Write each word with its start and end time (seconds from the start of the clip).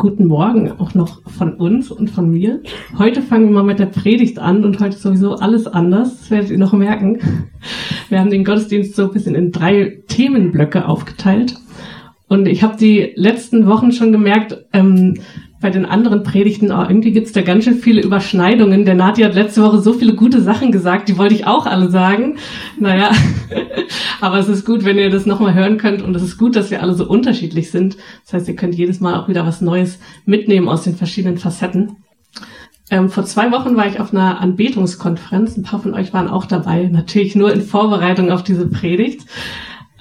Guten 0.00 0.28
Morgen 0.28 0.72
auch 0.72 0.94
noch 0.94 1.20
von 1.30 1.52
uns 1.56 1.90
und 1.90 2.08
von 2.10 2.30
mir. 2.30 2.62
Heute 2.96 3.20
fangen 3.20 3.48
wir 3.48 3.56
mal 3.56 3.64
mit 3.64 3.78
der 3.78 3.84
Predigt 3.84 4.38
an 4.38 4.64
und 4.64 4.80
heute 4.80 4.96
ist 4.96 5.02
sowieso 5.02 5.34
alles 5.34 5.66
anders. 5.66 6.20
Das 6.20 6.30
werdet 6.30 6.50
ihr 6.50 6.56
noch 6.56 6.72
merken. 6.72 7.18
Wir 8.08 8.18
haben 8.18 8.30
den 8.30 8.44
Gottesdienst 8.44 8.96
so 8.96 9.02
ein 9.02 9.12
bisschen 9.12 9.34
in 9.34 9.52
drei 9.52 10.00
Themenblöcke 10.08 10.88
aufgeteilt. 10.88 11.56
Und 12.28 12.48
ich 12.48 12.62
habe 12.62 12.78
die 12.78 13.12
letzten 13.14 13.66
Wochen 13.66 13.92
schon 13.92 14.10
gemerkt, 14.10 14.64
ähm, 14.72 15.18
bei 15.60 15.68
den 15.68 15.84
anderen 15.84 16.22
Predigten, 16.22 16.72
oh, 16.72 16.82
irgendwie 16.82 17.12
gibt's 17.12 17.32
da 17.32 17.42
ganz 17.42 17.64
schön 17.64 17.76
viele 17.76 18.00
Überschneidungen. 18.00 18.86
Der 18.86 18.94
Nati 18.94 19.22
hat 19.22 19.34
letzte 19.34 19.62
Woche 19.62 19.80
so 19.80 19.92
viele 19.92 20.14
gute 20.14 20.40
Sachen 20.40 20.72
gesagt, 20.72 21.08
die 21.08 21.18
wollte 21.18 21.34
ich 21.34 21.46
auch 21.46 21.66
alle 21.66 21.90
sagen. 21.90 22.38
Naja, 22.78 23.10
aber 24.22 24.38
es 24.38 24.48
ist 24.48 24.64
gut, 24.64 24.84
wenn 24.84 24.98
ihr 24.98 25.10
das 25.10 25.26
nochmal 25.26 25.54
hören 25.54 25.76
könnt 25.76 26.00
und 26.00 26.16
es 26.16 26.22
ist 26.22 26.38
gut, 26.38 26.56
dass 26.56 26.70
wir 26.70 26.82
alle 26.82 26.94
so 26.94 27.06
unterschiedlich 27.06 27.70
sind. 27.70 27.98
Das 28.24 28.32
heißt, 28.32 28.48
ihr 28.48 28.56
könnt 28.56 28.74
jedes 28.74 29.00
Mal 29.00 29.20
auch 29.20 29.28
wieder 29.28 29.46
was 29.46 29.60
Neues 29.60 29.98
mitnehmen 30.24 30.68
aus 30.68 30.84
den 30.84 30.96
verschiedenen 30.96 31.36
Facetten. 31.36 31.96
Ähm, 32.90 33.10
vor 33.10 33.24
zwei 33.24 33.52
Wochen 33.52 33.76
war 33.76 33.86
ich 33.86 34.00
auf 34.00 34.12
einer 34.12 34.40
Anbetungskonferenz. 34.40 35.56
Ein 35.56 35.62
paar 35.62 35.80
von 35.80 35.94
euch 35.94 36.12
waren 36.14 36.28
auch 36.28 36.46
dabei, 36.46 36.88
natürlich 36.90 37.36
nur 37.36 37.52
in 37.52 37.60
Vorbereitung 37.60 38.30
auf 38.32 38.42
diese 38.42 38.66
Predigt. 38.66 39.26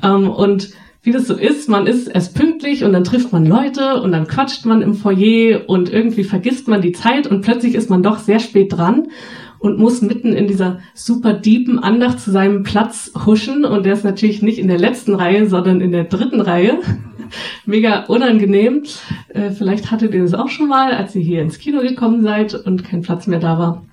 Ähm, 0.02 0.30
und 0.30 0.70
wie 1.02 1.12
das 1.12 1.28
so 1.28 1.36
ist, 1.36 1.70
man 1.70 1.88
ist 1.88 2.08
erst 2.08 2.36
pünktlich 2.36 2.84
und 2.84 2.92
dann 2.92 3.06
trifft 3.06 3.32
man 3.32 3.46
Leute 3.46 4.02
und 4.02 4.12
dann 4.12 4.28
quatscht 4.28 4.66
man 4.66 4.82
im 4.82 4.96
Foyer 4.96 5.62
und 5.68 5.92
irgendwie 5.92 6.26
vergisst 6.26 6.68
man 6.68 6.82
die 6.82 6.92
Zeit 6.92 7.26
und 7.26 7.42
plötzlich 7.42 7.76
ist 7.76 7.90
man 7.90 8.04
doch 8.04 8.20
sehr 8.20 8.40
spät 8.40 8.74
dran 8.74 9.08
und 9.60 9.78
muss 9.78 10.02
mitten 10.02 10.34
in 10.34 10.48
dieser 10.48 10.80
super 10.94 11.34
deepen 11.34 11.80
Andacht 11.80 12.20
zu 12.20 12.32
seinem 12.32 12.64
Platz 12.64 13.12
huschen 13.26 13.66
und 13.66 13.86
der 13.86 13.94
ist 13.94 14.04
natürlich 14.04 14.42
nicht 14.42 14.60
in 14.60 14.68
der 14.68 14.80
letzten 14.80 15.16
Reihe, 15.16 15.48
sondern 15.48 15.80
in 15.82 15.92
der 15.92 16.06
dritten 16.06 16.42
Reihe. 16.42 16.80
Mega 17.66 18.06
unangenehm. 18.06 18.84
Äh, 19.30 19.52
vielleicht 19.52 19.92
hattet 19.92 20.14
ihr 20.14 20.24
das 20.24 20.34
auch 20.34 20.50
schon 20.50 20.68
mal, 20.68 20.94
als 20.94 21.16
ihr 21.16 21.22
hier 21.22 21.42
ins 21.42 21.60
Kino 21.60 21.82
gekommen 21.82 22.24
seid 22.24 22.56
und 22.56 22.84
kein 22.84 23.02
Platz 23.02 23.28
mehr 23.28 23.40
da 23.40 23.60
war. 23.60 23.86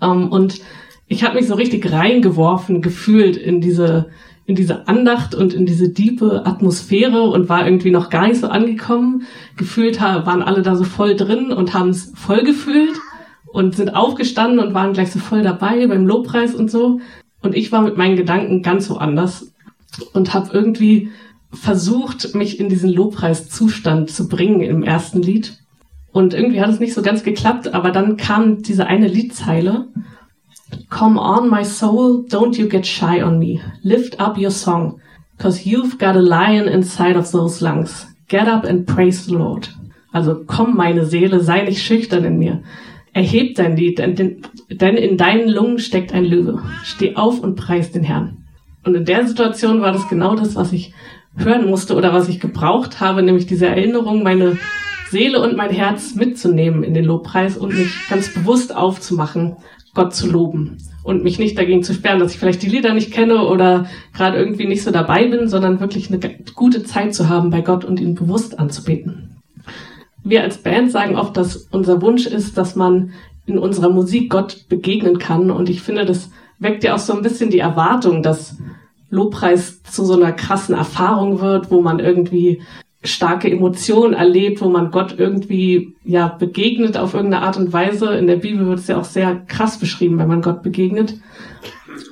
Ähm, 0.00 0.28
und 0.28 0.60
ich 1.08 1.24
habe 1.24 1.36
mich 1.36 1.48
so 1.48 1.54
richtig 1.54 1.92
reingeworfen, 1.92 2.82
gefühlt 2.82 3.36
in 3.36 3.60
diese 3.60 4.06
in 4.50 4.56
diese 4.56 4.88
Andacht 4.88 5.36
und 5.36 5.54
in 5.54 5.64
diese 5.64 5.90
diepe 5.90 6.44
Atmosphäre 6.44 7.22
und 7.22 7.48
war 7.48 7.64
irgendwie 7.64 7.92
noch 7.92 8.10
gar 8.10 8.26
nicht 8.26 8.40
so 8.40 8.48
angekommen. 8.48 9.22
Gefühlt 9.56 10.00
waren 10.00 10.42
alle 10.42 10.62
da 10.62 10.74
so 10.74 10.82
voll 10.82 11.14
drin 11.14 11.52
und 11.52 11.72
haben 11.72 11.90
es 11.90 12.12
voll 12.16 12.42
gefühlt 12.42 12.96
und 13.46 13.76
sind 13.76 13.94
aufgestanden 13.94 14.58
und 14.58 14.74
waren 14.74 14.92
gleich 14.92 15.12
so 15.12 15.20
voll 15.20 15.42
dabei 15.42 15.86
beim 15.86 16.04
Lobpreis 16.04 16.52
und 16.52 16.68
so. 16.68 16.98
Und 17.40 17.54
ich 17.54 17.70
war 17.70 17.82
mit 17.82 17.96
meinen 17.96 18.16
Gedanken 18.16 18.62
ganz 18.62 18.90
woanders 18.90 19.52
und 20.14 20.34
habe 20.34 20.50
irgendwie 20.52 21.10
versucht, 21.52 22.34
mich 22.34 22.58
in 22.58 22.68
diesen 22.68 22.90
Lobpreiszustand 22.90 24.10
zu 24.10 24.26
bringen 24.26 24.62
im 24.62 24.82
ersten 24.82 25.22
Lied. 25.22 25.58
Und 26.10 26.34
irgendwie 26.34 26.60
hat 26.60 26.70
es 26.70 26.80
nicht 26.80 26.94
so 26.94 27.02
ganz 27.02 27.22
geklappt, 27.22 27.72
aber 27.72 27.92
dann 27.92 28.16
kam 28.16 28.62
diese 28.62 28.88
eine 28.88 29.06
Liedzeile 29.06 29.86
Come 30.90 31.18
on, 31.18 31.48
my 31.48 31.62
soul, 31.62 32.22
don't 32.22 32.58
you 32.58 32.68
get 32.68 32.84
shy 32.84 33.20
on 33.20 33.38
me. 33.38 33.60
Lift 33.82 34.20
up 34.20 34.36
your 34.38 34.50
song, 34.50 35.00
cause 35.38 35.66
you've 35.66 35.98
got 35.98 36.16
a 36.16 36.20
lion 36.20 36.68
inside 36.68 37.16
of 37.16 37.30
those 37.32 37.62
lungs. 37.62 38.06
Get 38.28 38.48
up 38.48 38.64
and 38.64 38.86
praise 38.86 39.26
the 39.26 39.34
Lord. 39.34 39.68
Also 40.12 40.44
komm, 40.46 40.76
meine 40.76 41.04
Seele, 41.06 41.40
sei 41.40 41.62
nicht 41.62 41.82
schüchtern 41.82 42.24
in 42.24 42.38
mir. 42.38 42.62
Erheb 43.12 43.56
dein 43.56 43.76
Lied, 43.76 43.98
denn, 43.98 44.96
in 44.96 45.16
deinen 45.16 45.48
Lungen 45.48 45.78
steckt 45.78 46.12
ein 46.12 46.24
Löwe. 46.24 46.62
Steh 46.84 47.16
auf 47.16 47.40
und 47.40 47.56
preis 47.56 47.90
den 47.90 48.04
Herrn. 48.04 48.44
Und 48.84 48.94
in 48.94 49.04
der 49.04 49.26
Situation 49.26 49.80
war 49.80 49.92
das 49.92 50.08
genau 50.08 50.36
das, 50.36 50.54
was 50.56 50.72
ich 50.72 50.92
hören 51.36 51.68
musste 51.68 51.94
oder 51.94 52.12
was 52.12 52.28
ich 52.28 52.40
gebraucht 52.40 53.00
habe, 53.00 53.22
nämlich 53.22 53.46
diese 53.46 53.66
Erinnerung, 53.66 54.22
meine 54.22 54.58
Seele 55.10 55.42
und 55.42 55.56
mein 55.56 55.70
Herz 55.70 56.14
mitzunehmen 56.14 56.84
in 56.84 56.94
den 56.94 57.04
Lobpreis 57.04 57.56
und 57.56 57.76
mich 57.76 57.92
ganz 58.08 58.32
bewusst 58.32 58.74
aufzumachen 58.74 59.56
Gott 59.94 60.14
zu 60.14 60.30
loben 60.30 60.78
und 61.02 61.24
mich 61.24 61.38
nicht 61.38 61.58
dagegen 61.58 61.82
zu 61.82 61.94
sperren, 61.94 62.20
dass 62.20 62.32
ich 62.32 62.38
vielleicht 62.38 62.62
die 62.62 62.68
Lieder 62.68 62.94
nicht 62.94 63.12
kenne 63.12 63.46
oder 63.46 63.86
gerade 64.14 64.38
irgendwie 64.38 64.66
nicht 64.66 64.82
so 64.82 64.90
dabei 64.90 65.26
bin, 65.26 65.48
sondern 65.48 65.80
wirklich 65.80 66.12
eine 66.12 66.20
gute 66.54 66.84
Zeit 66.84 67.14
zu 67.14 67.28
haben 67.28 67.50
bei 67.50 67.60
Gott 67.60 67.84
und 67.84 68.00
ihn 68.00 68.14
bewusst 68.14 68.58
anzubeten. 68.58 69.36
Wir 70.22 70.42
als 70.42 70.58
Band 70.58 70.90
sagen 70.90 71.16
oft, 71.16 71.36
dass 71.36 71.68
unser 71.70 72.02
Wunsch 72.02 72.26
ist, 72.26 72.58
dass 72.58 72.76
man 72.76 73.12
in 73.46 73.58
unserer 73.58 73.90
Musik 73.90 74.30
Gott 74.30 74.66
begegnen 74.68 75.18
kann 75.18 75.50
und 75.50 75.68
ich 75.68 75.82
finde, 75.82 76.04
das 76.04 76.30
weckt 76.58 76.84
ja 76.84 76.94
auch 76.94 76.98
so 76.98 77.14
ein 77.14 77.22
bisschen 77.22 77.50
die 77.50 77.58
Erwartung, 77.58 78.22
dass 78.22 78.58
Lobpreis 79.08 79.82
zu 79.82 80.04
so 80.04 80.14
einer 80.14 80.32
krassen 80.32 80.74
Erfahrung 80.74 81.40
wird, 81.40 81.70
wo 81.70 81.80
man 81.80 81.98
irgendwie 81.98 82.62
starke 83.02 83.50
Emotionen 83.50 84.12
erlebt, 84.12 84.60
wo 84.60 84.68
man 84.68 84.90
Gott 84.90 85.14
irgendwie 85.18 85.94
ja 86.04 86.28
begegnet 86.28 86.98
auf 86.98 87.14
irgendeine 87.14 87.44
Art 87.44 87.56
und 87.56 87.72
Weise. 87.72 88.14
In 88.14 88.26
der 88.26 88.36
Bibel 88.36 88.66
wird 88.66 88.80
es 88.80 88.88
ja 88.88 88.98
auch 88.98 89.04
sehr 89.04 89.36
krass 89.46 89.78
beschrieben, 89.78 90.18
wenn 90.18 90.28
man 90.28 90.42
Gott 90.42 90.62
begegnet. 90.62 91.14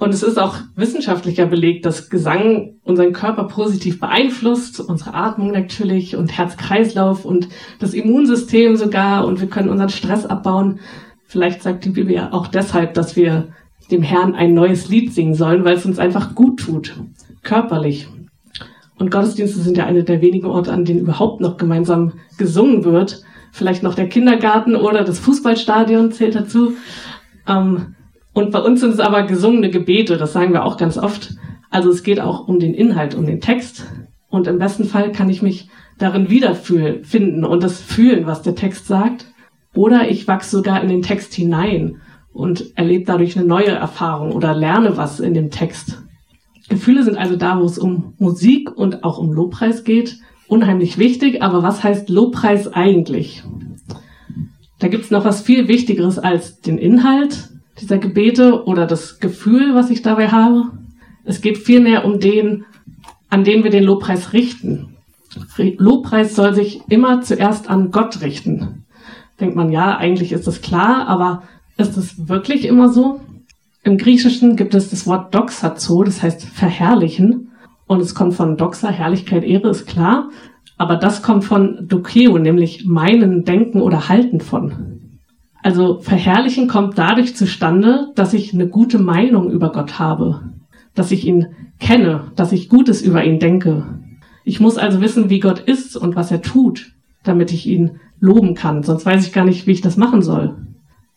Und 0.01 0.15
es 0.15 0.23
ist 0.23 0.39
auch 0.39 0.57
wissenschaftlicher 0.77 1.47
belegt, 1.47 1.85
dass 1.85 2.09
Gesang 2.09 2.75
unseren 2.85 3.13
Körper 3.13 3.45
positiv 3.45 4.01
beeinflusst, 4.01 4.81
unsere 4.81 5.15
Atmung 5.15 5.53
natürlich 5.53 6.17
und 6.17 6.37
Herz-Kreislauf 6.37 7.25
und 7.25 7.49
das 7.79 7.95
Immunsystem 7.95 8.77
sogar 8.77 9.27
und 9.27 9.41
wir 9.41 9.49
können 9.49 9.69
unseren 9.69 9.89
Stress 9.89 10.27
abbauen. 10.27 10.81
Vielleicht 11.27 11.63
sagt 11.63 11.85
die 11.85 11.91
Bibel 11.91 12.15
ja 12.15 12.33
auch 12.33 12.47
deshalb, 12.47 12.95
dass 12.95 13.17
wir 13.17 13.49
dem 13.91 14.03
Herrn 14.03 14.35
ein 14.35 14.55
neues 14.55 14.89
Lied 14.89 15.13
singen 15.13 15.35
sollen, 15.35 15.65
weil 15.65 15.77
es 15.77 15.87
uns 15.87 15.99
einfach 15.99 16.35
gut 16.35 16.61
tut, 16.61 16.97
körperlich. 17.43 18.09
Und 18.99 19.11
Gottesdienste 19.11 19.61
sind 19.61 19.77
ja 19.77 19.87
eine 19.87 20.05
der 20.05 20.21
wenigen 20.21 20.47
Orte, 20.47 20.73
an 20.73 20.85
denen 20.85 21.01
überhaupt 21.01 21.41
noch 21.41 21.57
gemeinsam 21.57 22.15
gesungen 22.37 22.85
wird. 22.85 23.23
Vielleicht 23.53 23.83
noch 23.83 23.95
der 23.95 24.09
Kindergarten 24.09 24.77
oder 24.77 25.05
das 25.05 25.19
Fußballstadion 25.21 26.13
zählt 26.13 26.35
dazu. 26.35 26.75
Ähm, 27.47 27.95
und 28.33 28.53
bei 28.53 28.61
uns 28.61 28.81
sind 28.81 28.91
es 28.91 29.01
aber 29.01 29.23
gesungene 29.23 29.71
Gebete, 29.71 30.17
das 30.17 30.33
sagen 30.33 30.53
wir 30.53 30.65
auch 30.65 30.77
ganz 30.77 30.99
oft. 30.99 31.35
Also 31.71 31.91
es 31.91 32.03
geht 32.03 32.21
auch 32.21 32.47
um 32.47 32.59
den 32.59 32.75
Inhalt, 32.75 33.15
um 33.15 33.27
den 33.27 33.41
Text. 33.41 33.87
Und 34.29 34.47
im 34.47 34.59
besten 34.59 34.85
Fall 34.85 35.13
kann 35.13 35.31
ich 35.31 35.43
mich 35.43 35.69
darin 35.99 36.31
wiederfinden 36.31 37.45
und 37.45 37.63
das 37.63 37.81
fühlen, 37.81 38.27
was 38.27 38.43
der 38.43 38.55
Text 38.55 38.87
sagt. 38.87 39.27
Oder 39.75 40.11
ich 40.11 40.29
wachse 40.29 40.57
sogar 40.57 40.83
in 40.83 40.89
den 40.89 41.03
Text 41.03 41.35
hinein 41.35 42.01
und 42.33 42.77
erlebe 42.77 43.05
dadurch 43.05 43.37
eine 43.37 43.47
neue 43.47 43.71
Erfahrung 43.71 44.33
oder 44.33 44.55
lerne 44.55 44.97
was 44.97 45.21
in 45.21 45.35
dem 45.35 45.51
Text. 45.51 46.03
Gefühle 46.69 47.03
sind 47.03 47.17
also 47.17 47.37
da, 47.37 47.61
wo 47.61 47.65
es 47.65 47.79
um 47.79 48.15
Musik 48.19 48.71
und 48.77 49.05
auch 49.05 49.19
um 49.19 49.33
Lobpreis 49.33 49.85
geht, 49.85 50.19
unheimlich 50.49 50.99
wichtig. 50.99 51.43
Aber 51.43 51.63
was 51.63 51.83
heißt 51.83 52.09
Lobpreis 52.09 52.73
eigentlich? 52.73 53.43
Da 54.79 54.89
gibt's 54.89 55.11
noch 55.11 55.25
was 55.25 55.43
viel 55.43 55.69
Wichtigeres 55.69 56.19
als 56.19 56.61
den 56.61 56.79
Inhalt 56.79 57.51
dieser 57.81 57.99
Gebete 57.99 58.65
oder 58.65 58.87
das 58.87 59.19
Gefühl, 59.19 59.75
was 59.75 59.91
ich 59.91 60.03
dabei 60.03 60.29
habe. 60.29 60.71
Es 61.25 61.41
geht 61.41 61.59
vielmehr 61.59 62.05
um 62.05 62.21
den, 62.21 62.65
an 63.29 63.45
den 63.45 63.65
wir 63.65 63.71
den 63.71 63.85
Lobpreis 63.85 64.33
richten. 64.33 64.97
Lobpreis 65.57 66.35
soll 66.35 66.55
sich 66.55 66.81
immer 66.89 67.23
zuerst 67.23 67.69
an 67.69 67.91
Gott 67.91 68.23
richten. 68.23 68.85
Denkt 69.41 69.55
man, 69.55 69.71
ja, 69.71 69.97
eigentlich 69.97 70.33
ist 70.33 70.47
das 70.47 70.63
klar, 70.63 71.07
aber 71.07 71.43
ist 71.77 71.97
es 71.97 72.29
wirklich 72.29 72.67
immer 72.67 72.89
so? 72.89 73.21
Im 73.89 73.97
Griechischen 73.97 74.57
gibt 74.57 74.75
es 74.75 74.91
das 74.91 75.07
Wort 75.07 75.35
doxazo, 75.35 76.05
das 76.05 76.23
heißt 76.23 76.45
verherrlichen. 76.45 77.53
Und 77.87 78.03
es 78.03 78.15
kommt 78.15 78.35
von 78.35 78.59
doxa, 78.59 78.91
Herrlichkeit, 78.91 79.45
Ehre, 79.45 79.71
ist 79.71 79.87
klar. 79.87 80.29
Aber 80.77 80.97
das 80.97 81.23
kommt 81.23 81.43
von 81.43 81.89
dokeo, 81.89 82.37
nämlich 82.37 82.85
meinen, 82.85 83.45
denken 83.45 83.81
oder 83.81 84.11
halten 84.11 84.43
von. 84.43 85.01
Also 85.63 86.01
verherrlichen 86.01 86.69
kommt 86.69 86.99
dadurch 86.99 87.35
zustande, 87.35 88.13
dass 88.15 88.35
ich 88.35 88.53
eine 88.53 88.69
gute 88.69 88.99
Meinung 88.99 89.51
über 89.51 89.73
Gott 89.73 89.99
habe. 89.99 90.43
Dass 90.95 91.11
ich 91.11 91.27
ihn 91.27 91.47
kenne, 91.81 92.33
dass 92.37 92.53
ich 92.53 92.69
Gutes 92.69 93.01
über 93.01 93.25
ihn 93.25 93.39
denke. 93.39 94.01
Ich 94.45 94.61
muss 94.61 94.77
also 94.77 95.01
wissen, 95.01 95.31
wie 95.31 95.41
Gott 95.41 95.61
ist 95.61 95.97
und 95.97 96.15
was 96.15 96.31
er 96.31 96.43
tut, 96.43 96.93
damit 97.23 97.55
ich 97.55 97.67
ihn 97.67 98.01
loben 98.21 98.55
kann. 98.55 98.83
Sonst 98.83 99.07
weiß 99.07 99.27
ich 99.27 99.33
gar 99.33 99.47
nicht, 99.47 99.67
wie 99.67 99.73
ich 99.73 99.81
das 99.81 99.97
machen 99.97 100.21
soll. 100.21 100.57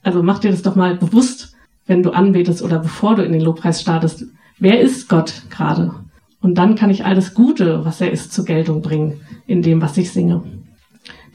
Also 0.03 0.23
mach 0.23 0.39
dir 0.39 0.51
das 0.51 0.61
doch 0.61 0.77
mal 0.77 0.95
bewusst, 0.95 1.57
wenn 1.91 2.03
du 2.03 2.11
anbetest 2.11 2.63
oder 2.63 2.79
bevor 2.79 3.15
du 3.15 3.21
in 3.21 3.33
den 3.33 3.41
Lobpreis 3.41 3.81
startest. 3.81 4.23
Wer 4.59 4.79
ist 4.79 5.09
Gott 5.09 5.43
gerade? 5.49 5.91
Und 6.39 6.57
dann 6.57 6.75
kann 6.75 6.89
ich 6.89 7.03
all 7.03 7.15
das 7.15 7.33
Gute, 7.33 7.83
was 7.83 7.99
er 7.99 8.11
ist, 8.11 8.31
zur 8.31 8.45
Geltung 8.45 8.81
bringen, 8.81 9.19
in 9.45 9.61
dem, 9.61 9.81
was 9.81 9.97
ich 9.97 10.09
singe. 10.09 10.41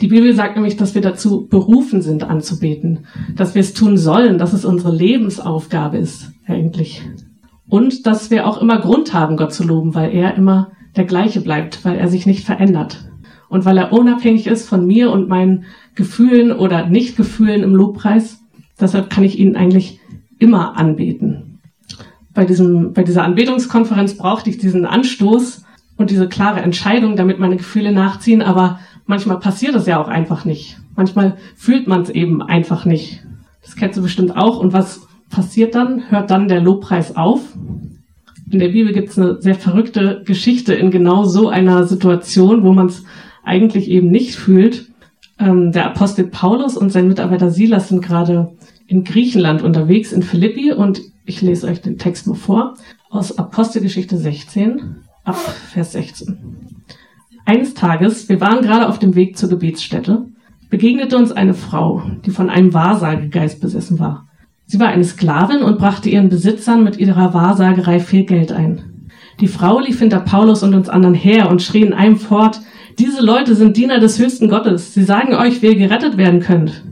Die 0.00 0.06
Bibel 0.06 0.35
sagt 0.35 0.56
nämlich, 0.56 0.79
dass 0.79 0.94
wir 0.94 1.03
dazu 1.03 1.47
berufen 1.47 2.00
sind, 2.00 2.25
anzubeten, 2.25 3.00
dass 3.37 3.55
wir 3.55 3.61
es 3.61 3.75
tun 3.75 3.99
sollen, 3.99 4.38
dass 4.38 4.55
es 4.55 4.64
unsere 4.64 4.97
Lebensaufgabe 4.97 5.99
ist, 5.99 6.32
eigentlich. 6.47 7.03
Und 7.69 8.06
dass 8.06 8.31
wir 8.31 8.47
auch 8.47 8.56
immer 8.62 8.81
Grund 8.81 9.12
haben, 9.12 9.37
Gott 9.37 9.53
zu 9.53 9.62
loben, 9.62 9.94
weil 9.94 10.11
er 10.14 10.37
immer 10.37 10.70
der 10.97 11.05
gleiche 11.05 11.43
bleibt, 11.43 11.85
weil 11.85 11.99
er 11.99 12.08
sich 12.08 12.25
nicht 12.25 12.47
verändert. 12.47 13.11
Und 13.50 13.67
weil 13.67 13.76
er 13.76 13.93
unabhängig 13.93 14.47
ist 14.47 14.67
von 14.67 14.87
mir 14.87 15.11
und 15.11 15.29
meinen 15.29 15.64
Gefühlen 15.94 16.50
oder 16.50 16.87
Nichtgefühlen 16.87 17.62
im 17.62 17.75
Lobpreis, 17.75 18.38
deshalb 18.81 19.11
kann 19.11 19.23
ich 19.23 19.38
ihn 19.38 19.55
eigentlich 19.55 20.00
immer 20.38 20.76
anbeten. 20.76 21.58
Bei, 22.34 22.44
diesem, 22.44 22.92
bei 22.92 23.02
dieser 23.02 23.24
Anbetungskonferenz 23.24 24.16
brauchte 24.16 24.50
ich 24.50 24.58
diesen 24.58 24.84
Anstoß 24.84 25.64
und 25.96 26.10
diese 26.10 26.28
klare 26.28 26.60
Entscheidung, 26.60 27.16
damit 27.16 27.38
meine 27.38 27.56
Gefühle 27.56 27.92
nachziehen, 27.92 28.42
aber 28.42 28.80
manchmal 29.06 29.38
passiert 29.40 29.74
es 29.74 29.86
ja 29.86 30.00
auch 30.00 30.08
einfach 30.08 30.44
nicht. 30.44 30.78
Manchmal 30.94 31.36
fühlt 31.56 31.86
man 31.86 32.02
es 32.02 32.10
eben 32.10 32.42
einfach 32.42 32.84
nicht. 32.84 33.22
Das 33.62 33.76
kennst 33.76 33.98
du 33.98 34.02
bestimmt 34.02 34.36
auch. 34.36 34.58
Und 34.58 34.72
was 34.72 35.06
passiert 35.30 35.74
dann? 35.74 36.10
Hört 36.10 36.30
dann 36.30 36.48
der 36.48 36.60
Lobpreis 36.60 37.16
auf? 37.16 37.40
In 38.50 38.60
der 38.60 38.68
Bibel 38.68 38.92
gibt 38.92 39.08
es 39.08 39.18
eine 39.18 39.40
sehr 39.42 39.56
verrückte 39.56 40.22
Geschichte 40.24 40.72
in 40.72 40.90
genau 40.90 41.24
so 41.24 41.48
einer 41.48 41.84
Situation, 41.84 42.62
wo 42.62 42.72
man 42.72 42.86
es 42.86 43.04
eigentlich 43.42 43.90
eben 43.90 44.10
nicht 44.10 44.36
fühlt. 44.36 44.86
Ähm, 45.38 45.72
der 45.72 45.86
Apostel 45.86 46.26
Paulus 46.28 46.76
und 46.76 46.90
sein 46.90 47.08
Mitarbeiter 47.08 47.50
Silas 47.50 47.88
sind 47.88 48.02
gerade 48.02 48.52
in 48.86 49.04
Griechenland 49.04 49.62
unterwegs, 49.62 50.12
in 50.12 50.22
Philippi, 50.22 50.72
und 50.72 51.00
ich 51.24 51.42
lese 51.42 51.66
euch 51.66 51.80
den 51.80 51.98
Text 51.98 52.26
mal 52.26 52.34
vor, 52.34 52.74
aus 53.10 53.36
Apostelgeschichte 53.38 54.16
16, 54.16 54.96
ab 55.24 55.36
Vers 55.36 55.92
16. 55.92 56.38
Eines 57.44 57.74
Tages, 57.74 58.28
wir 58.28 58.40
waren 58.40 58.62
gerade 58.62 58.88
auf 58.88 58.98
dem 58.98 59.14
Weg 59.14 59.36
zur 59.36 59.48
Gebetsstätte, 59.48 60.26
begegnete 60.70 61.16
uns 61.16 61.32
eine 61.32 61.54
Frau, 61.54 62.02
die 62.24 62.30
von 62.30 62.50
einem 62.50 62.74
Wahrsagegeist 62.74 63.60
besessen 63.60 63.98
war. 63.98 64.28
Sie 64.66 64.80
war 64.80 64.88
eine 64.88 65.04
Sklavin 65.04 65.62
und 65.62 65.78
brachte 65.78 66.10
ihren 66.10 66.28
Besitzern 66.28 66.82
mit 66.82 66.96
ihrer 66.96 67.34
Wahrsagerei 67.34 68.00
viel 68.00 68.24
Geld 68.24 68.50
ein. 68.50 69.10
Die 69.40 69.46
Frau 69.46 69.78
lief 69.78 70.00
hinter 70.00 70.20
Paulus 70.20 70.62
und 70.62 70.74
uns 70.74 70.88
anderen 70.88 71.14
her 71.14 71.50
und 71.50 71.62
schrie 71.62 71.82
in 71.82 71.92
einem 71.92 72.16
fort, 72.16 72.60
diese 72.98 73.22
Leute 73.24 73.54
sind 73.54 73.76
Diener 73.76 74.00
des 74.00 74.18
höchsten 74.18 74.48
Gottes. 74.48 74.94
Sie 74.94 75.04
sagen 75.04 75.34
euch, 75.34 75.60
wie 75.60 75.66
ihr 75.66 75.76
gerettet 75.76 76.16
werden 76.16 76.40
könnt. 76.40 76.82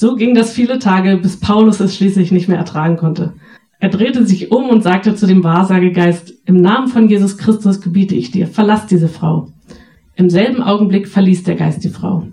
So 0.00 0.16
ging 0.16 0.34
das 0.34 0.52
viele 0.52 0.78
Tage, 0.78 1.18
bis 1.18 1.38
Paulus 1.38 1.78
es 1.78 1.94
schließlich 1.94 2.32
nicht 2.32 2.48
mehr 2.48 2.56
ertragen 2.56 2.96
konnte. 2.96 3.34
Er 3.80 3.90
drehte 3.90 4.24
sich 4.24 4.50
um 4.50 4.70
und 4.70 4.82
sagte 4.82 5.14
zu 5.14 5.26
dem 5.26 5.44
Wahrsagegeist, 5.44 6.32
im 6.46 6.56
Namen 6.56 6.88
von 6.88 7.06
Jesus 7.06 7.36
Christus 7.36 7.82
gebiete 7.82 8.14
ich 8.14 8.30
dir, 8.30 8.46
verlass 8.46 8.86
diese 8.86 9.08
Frau. 9.08 9.48
Im 10.16 10.30
selben 10.30 10.62
Augenblick 10.62 11.06
verließ 11.06 11.42
der 11.42 11.56
Geist 11.56 11.84
die 11.84 11.90
Frau. 11.90 12.26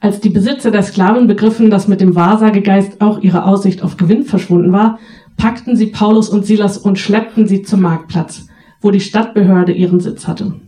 Als 0.00 0.20
die 0.20 0.28
Besitzer 0.28 0.70
der 0.70 0.82
Sklaven 0.82 1.26
begriffen, 1.26 1.70
dass 1.70 1.88
mit 1.88 2.02
dem 2.02 2.14
Wahrsagegeist 2.14 3.00
auch 3.00 3.22
ihre 3.22 3.46
Aussicht 3.46 3.82
auf 3.82 3.96
Gewinn 3.96 4.24
verschwunden 4.24 4.70
war, 4.70 4.98
packten 5.38 5.76
sie 5.76 5.86
Paulus 5.86 6.28
und 6.28 6.44
Silas 6.44 6.76
und 6.76 6.98
schleppten 6.98 7.46
sie 7.46 7.62
zum 7.62 7.80
Marktplatz, 7.80 8.48
wo 8.82 8.90
die 8.90 9.00
Stadtbehörde 9.00 9.72
ihren 9.72 10.00
Sitz 10.00 10.28
hatte. 10.28 10.60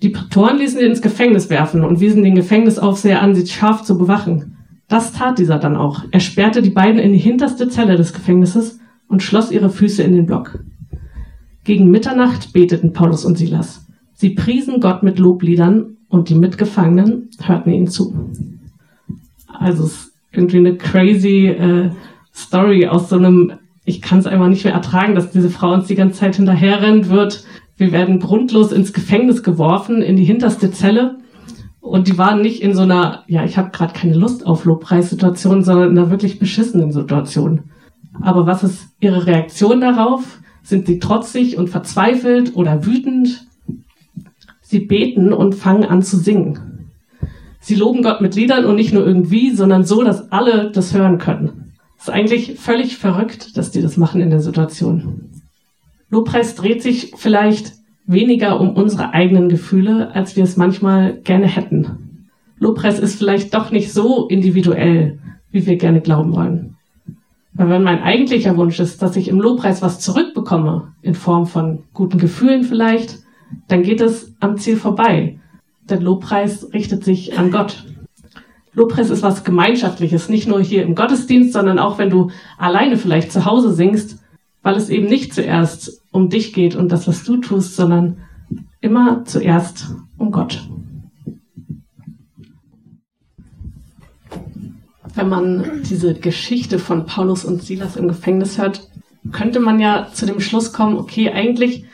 Die 0.00 0.10
Prätoren 0.10 0.58
ließen 0.58 0.78
sie 0.78 0.86
ins 0.86 1.02
Gefängnis 1.02 1.50
werfen 1.50 1.82
und 1.82 1.98
wiesen 1.98 2.22
den 2.22 2.36
Gefängnisaufseher 2.36 3.20
an, 3.20 3.34
sie 3.34 3.48
scharf 3.48 3.82
zu 3.82 3.98
bewachen. 3.98 4.55
Das 4.88 5.12
tat 5.12 5.38
dieser 5.38 5.58
dann 5.58 5.76
auch. 5.76 6.04
Er 6.10 6.20
sperrte 6.20 6.62
die 6.62 6.70
beiden 6.70 7.00
in 7.00 7.12
die 7.12 7.18
hinterste 7.18 7.68
Zelle 7.68 7.96
des 7.96 8.12
Gefängnisses 8.12 8.78
und 9.08 9.22
schloss 9.22 9.50
ihre 9.50 9.70
Füße 9.70 10.02
in 10.02 10.12
den 10.12 10.26
Block. 10.26 10.60
Gegen 11.64 11.90
Mitternacht 11.90 12.52
beteten 12.52 12.92
Paulus 12.92 13.24
und 13.24 13.36
Silas. 13.36 13.84
Sie 14.14 14.30
priesen 14.30 14.80
Gott 14.80 15.02
mit 15.02 15.18
Lobliedern 15.18 15.96
und 16.08 16.28
die 16.28 16.36
Mitgefangenen 16.36 17.28
hörten 17.42 17.72
ihnen 17.72 17.88
zu. 17.88 18.30
Also 19.46 19.84
es 19.84 19.92
ist 19.92 20.12
irgendwie 20.32 20.58
eine 20.58 20.76
crazy 20.76 21.48
äh, 21.48 21.90
Story 22.32 22.86
aus 22.86 23.08
so 23.08 23.16
einem, 23.16 23.54
ich 23.84 24.00
kann 24.00 24.20
es 24.20 24.26
einfach 24.26 24.48
nicht 24.48 24.64
mehr 24.64 24.74
ertragen, 24.74 25.14
dass 25.14 25.30
diese 25.30 25.50
Frau 25.50 25.72
uns 25.72 25.86
die 25.86 25.94
ganze 25.96 26.20
Zeit 26.20 26.36
hinterherrennt 26.36 27.08
wird, 27.08 27.44
wir 27.76 27.92
werden 27.92 28.20
grundlos 28.20 28.72
ins 28.72 28.92
Gefängnis 28.92 29.42
geworfen, 29.42 30.00
in 30.00 30.16
die 30.16 30.24
hinterste 30.24 30.70
Zelle. 30.70 31.18
Und 31.86 32.08
die 32.08 32.18
waren 32.18 32.42
nicht 32.42 32.62
in 32.62 32.74
so 32.74 32.82
einer, 32.82 33.22
ja, 33.28 33.44
ich 33.44 33.56
habe 33.56 33.70
gerade 33.70 33.92
keine 33.92 34.16
Lust 34.16 34.44
auf 34.44 34.64
Lobpreissituation, 34.64 35.62
sondern 35.62 35.90
in 35.92 35.98
einer 35.98 36.10
wirklich 36.10 36.40
beschissenen 36.40 36.90
Situation. 36.90 37.70
Aber 38.20 38.44
was 38.44 38.64
ist 38.64 38.88
ihre 38.98 39.26
Reaktion 39.26 39.80
darauf? 39.80 40.40
Sind 40.64 40.88
sie 40.88 40.98
trotzig 40.98 41.56
und 41.56 41.70
verzweifelt 41.70 42.56
oder 42.56 42.84
wütend? 42.84 43.46
Sie 44.62 44.80
beten 44.80 45.32
und 45.32 45.54
fangen 45.54 45.84
an 45.84 46.02
zu 46.02 46.16
singen. 46.16 46.90
Sie 47.60 47.76
loben 47.76 48.02
Gott 48.02 48.20
mit 48.20 48.34
Liedern 48.34 48.64
und 48.64 48.74
nicht 48.74 48.92
nur 48.92 49.06
irgendwie, 49.06 49.54
sondern 49.54 49.84
so, 49.84 50.02
dass 50.02 50.32
alle 50.32 50.72
das 50.72 50.92
hören 50.92 51.18
können. 51.18 51.72
Es 51.96 52.08
ist 52.08 52.10
eigentlich 52.10 52.58
völlig 52.58 52.96
verrückt, 52.96 53.56
dass 53.56 53.70
die 53.70 53.80
das 53.80 53.96
machen 53.96 54.20
in 54.20 54.30
der 54.30 54.40
Situation. 54.40 55.30
Lobpreis 56.10 56.56
dreht 56.56 56.82
sich 56.82 57.12
vielleicht 57.16 57.74
weniger 58.06 58.60
um 58.60 58.70
unsere 58.70 59.12
eigenen 59.12 59.48
Gefühle, 59.48 60.14
als 60.14 60.36
wir 60.36 60.44
es 60.44 60.56
manchmal 60.56 61.14
gerne 61.22 61.46
hätten. 61.46 62.20
Lobpreis 62.58 62.98
ist 62.98 63.18
vielleicht 63.18 63.54
doch 63.54 63.70
nicht 63.70 63.92
so 63.92 64.28
individuell, 64.28 65.18
wie 65.50 65.66
wir 65.66 65.76
gerne 65.76 66.00
glauben 66.00 66.34
wollen. 66.34 66.76
Weil 67.52 67.70
wenn 67.70 67.82
mein 67.82 68.02
eigentlicher 68.02 68.56
Wunsch 68.56 68.80
ist, 68.80 69.02
dass 69.02 69.16
ich 69.16 69.28
im 69.28 69.40
Lobpreis 69.40 69.82
was 69.82 70.00
zurückbekomme, 70.00 70.92
in 71.02 71.14
Form 71.14 71.46
von 71.46 71.84
guten 71.94 72.18
Gefühlen 72.18 72.64
vielleicht, 72.64 73.18
dann 73.68 73.82
geht 73.82 74.00
es 74.00 74.34
am 74.40 74.58
Ziel 74.58 74.76
vorbei. 74.76 75.38
Denn 75.88 76.02
Lobpreis 76.02 76.72
richtet 76.72 77.04
sich 77.04 77.38
an 77.38 77.50
Gott. 77.50 77.84
Lobpreis 78.74 79.08
ist 79.08 79.22
was 79.22 79.44
Gemeinschaftliches, 79.44 80.28
nicht 80.28 80.48
nur 80.48 80.60
hier 80.60 80.82
im 80.82 80.94
Gottesdienst, 80.94 81.52
sondern 81.54 81.78
auch 81.78 81.98
wenn 81.98 82.10
du 82.10 82.30
alleine 82.58 82.98
vielleicht 82.98 83.32
zu 83.32 83.46
Hause 83.46 83.72
singst, 83.72 84.22
weil 84.62 84.76
es 84.76 84.90
eben 84.90 85.06
nicht 85.06 85.32
zuerst 85.32 86.02
um 86.16 86.30
dich 86.30 86.54
geht 86.54 86.74
und 86.74 86.90
das, 86.90 87.06
was 87.06 87.24
du 87.24 87.36
tust, 87.36 87.76
sondern 87.76 88.16
immer 88.80 89.24
zuerst 89.26 89.94
um 90.16 90.32
Gott. 90.32 90.66
Wenn 95.14 95.28
man 95.28 95.82
diese 95.88 96.14
Geschichte 96.14 96.78
von 96.78 97.06
Paulus 97.06 97.44
und 97.44 97.62
Silas 97.62 97.96
im 97.96 98.08
Gefängnis 98.08 98.58
hört, 98.58 98.88
könnte 99.30 99.60
man 99.60 99.78
ja 99.78 100.08
zu 100.12 100.24
dem 100.24 100.40
Schluss 100.40 100.72
kommen, 100.72 100.96
okay, 100.96 101.30
eigentlich 101.30 101.84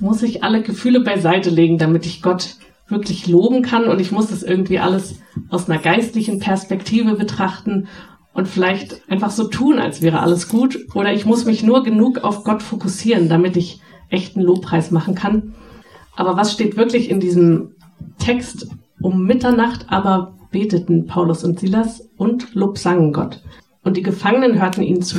muss 0.00 0.22
ich 0.22 0.42
alle 0.42 0.62
Gefühle 0.62 1.00
beiseite 1.00 1.50
legen, 1.50 1.78
damit 1.78 2.06
ich 2.06 2.22
Gott 2.22 2.56
wirklich 2.88 3.26
loben 3.26 3.62
kann 3.62 3.84
und 3.84 4.00
ich 4.00 4.12
muss 4.12 4.28
das 4.28 4.42
irgendwie 4.42 4.78
alles 4.78 5.16
aus 5.50 5.68
einer 5.68 5.80
geistlichen 5.80 6.40
Perspektive 6.40 7.14
betrachten 7.14 7.88
und 8.34 8.48
vielleicht 8.48 9.02
einfach 9.10 9.30
so 9.30 9.44
tun, 9.48 9.78
als 9.78 10.02
wäre 10.02 10.20
alles 10.20 10.48
gut. 10.48 10.78
Oder 10.94 11.12
ich 11.12 11.26
muss 11.26 11.44
mich 11.44 11.62
nur 11.62 11.82
genug 11.82 12.24
auf 12.24 12.44
Gott 12.44 12.62
fokussieren, 12.62 13.28
damit 13.28 13.56
ich 13.56 13.80
echten 14.08 14.40
Lobpreis 14.40 14.90
machen 14.90 15.14
kann. 15.14 15.54
Aber 16.16 16.36
was 16.36 16.52
steht 16.52 16.76
wirklich 16.76 17.10
in 17.10 17.20
diesem 17.20 17.74
Text? 18.18 18.68
Um 19.00 19.24
Mitternacht 19.24 19.86
aber 19.88 20.36
beteten 20.50 21.06
Paulus 21.06 21.44
und 21.44 21.58
Silas 21.58 22.08
und 22.16 22.54
Lob 22.54 22.78
sangen 22.78 23.12
Gott. 23.12 23.42
Und 23.82 23.96
die 23.96 24.02
Gefangenen 24.02 24.60
hörten 24.60 24.82
ihnen 24.82 25.02
zu. 25.02 25.18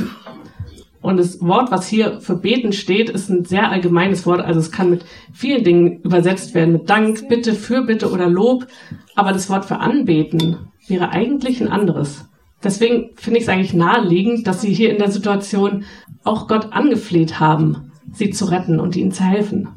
Und 1.01 1.17
das 1.17 1.41
Wort, 1.41 1.69
was 1.69 1.85
hier 1.87 2.21
für 2.21 2.37
beten 2.37 2.71
steht, 2.71 3.09
ist 3.09 3.29
ein 3.29 3.43
sehr 3.43 3.69
allgemeines 3.69 4.25
Wort. 4.25 4.39
Also 4.39 4.61
es 4.61 4.71
kann 4.71 4.89
mit 4.89 5.03
vielen 5.33 5.65
Dingen 5.65 6.01
übersetzt 6.01 6.53
werden. 6.55 6.71
Mit 6.71 6.89
Dank, 6.89 7.27
Bitte, 7.27 7.53
Fürbitte 7.55 8.09
oder 8.09 8.29
Lob. 8.29 8.67
Aber 9.15 9.33
das 9.33 9.49
Wort 9.49 9.65
für 9.65 9.79
anbeten 9.79 10.69
wäre 10.87 11.09
eigentlich 11.09 11.59
ein 11.59 11.67
anderes. 11.67 12.25
Deswegen 12.63 13.11
finde 13.15 13.39
ich 13.39 13.43
es 13.43 13.49
eigentlich 13.49 13.73
naheliegend, 13.73 14.47
dass 14.47 14.61
sie 14.61 14.73
hier 14.73 14.91
in 14.91 14.97
der 14.97 15.11
Situation 15.11 15.83
auch 16.23 16.47
Gott 16.47 16.71
angefleht 16.71 17.39
haben, 17.39 17.91
sie 18.11 18.29
zu 18.29 18.45
retten 18.45 18.79
und 18.79 18.95
ihnen 18.95 19.11
zu 19.11 19.23
helfen. 19.23 19.67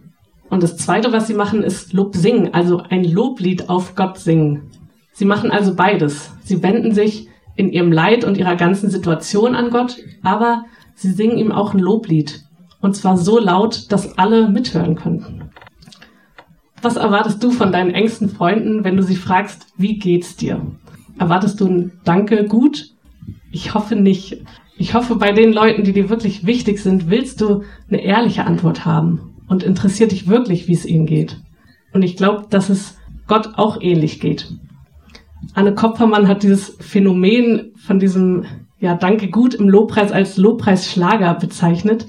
Und 0.48 0.62
das 0.62 0.76
Zweite, 0.76 1.12
was 1.12 1.26
sie 1.26 1.34
machen, 1.34 1.62
ist 1.62 1.92
Lob 1.92 2.14
singen, 2.14 2.54
also 2.54 2.78
ein 2.78 3.04
Loblied 3.04 3.68
auf 3.68 3.96
Gott 3.96 4.18
singen. 4.18 4.70
Sie 5.12 5.24
machen 5.24 5.50
also 5.50 5.74
beides. 5.74 6.30
Sie 6.44 6.62
wenden 6.62 6.92
sich 6.92 7.28
in 7.56 7.70
ihrem 7.70 7.90
Leid 7.90 8.24
und 8.24 8.36
ihrer 8.36 8.54
ganzen 8.54 8.90
Situation 8.90 9.54
an 9.54 9.70
Gott, 9.70 9.96
aber 10.22 10.64
sie 10.94 11.10
singen 11.10 11.38
ihm 11.38 11.50
auch 11.50 11.74
ein 11.74 11.80
Loblied. 11.80 12.44
Und 12.80 12.94
zwar 12.94 13.16
so 13.16 13.40
laut, 13.40 13.90
dass 13.90 14.18
alle 14.18 14.48
mithören 14.48 14.94
können. 14.94 15.50
Was 16.82 16.96
erwartest 16.96 17.42
du 17.42 17.50
von 17.50 17.72
deinen 17.72 17.90
engsten 17.90 18.28
Freunden, 18.28 18.84
wenn 18.84 18.96
du 18.96 19.02
sie 19.02 19.16
fragst, 19.16 19.66
wie 19.76 19.98
geht's 19.98 20.36
dir? 20.36 20.60
Erwartest 21.18 21.60
du 21.60 21.66
ein 21.66 21.92
Danke 22.04 22.44
gut? 22.44 22.90
Ich 23.50 23.74
hoffe 23.74 23.96
nicht. 23.96 24.42
Ich 24.76 24.94
hoffe, 24.94 25.16
bei 25.16 25.32
den 25.32 25.52
Leuten, 25.52 25.84
die 25.84 25.92
dir 25.92 26.10
wirklich 26.10 26.44
wichtig 26.44 26.82
sind, 26.82 27.08
willst 27.08 27.40
du 27.40 27.62
eine 27.88 28.02
ehrliche 28.02 28.44
Antwort 28.44 28.84
haben 28.84 29.34
und 29.48 29.62
interessiert 29.62 30.12
dich 30.12 30.28
wirklich, 30.28 30.68
wie 30.68 30.74
es 30.74 30.84
ihnen 30.84 31.06
geht. 31.06 31.40
Und 31.92 32.02
ich 32.02 32.16
glaube, 32.16 32.46
dass 32.50 32.68
es 32.68 32.98
Gott 33.26 33.54
auch 33.56 33.80
ähnlich 33.80 34.20
geht. 34.20 34.52
Anne 35.54 35.74
Kopfermann 35.74 36.28
hat 36.28 36.42
dieses 36.42 36.76
Phänomen 36.80 37.72
von 37.76 37.98
diesem 37.98 38.44
ja, 38.78 38.94
Danke 38.94 39.28
gut 39.28 39.54
im 39.54 39.68
Lobpreis 39.68 40.12
als 40.12 40.36
Lobpreisschlager 40.36 41.34
bezeichnet. 41.34 42.06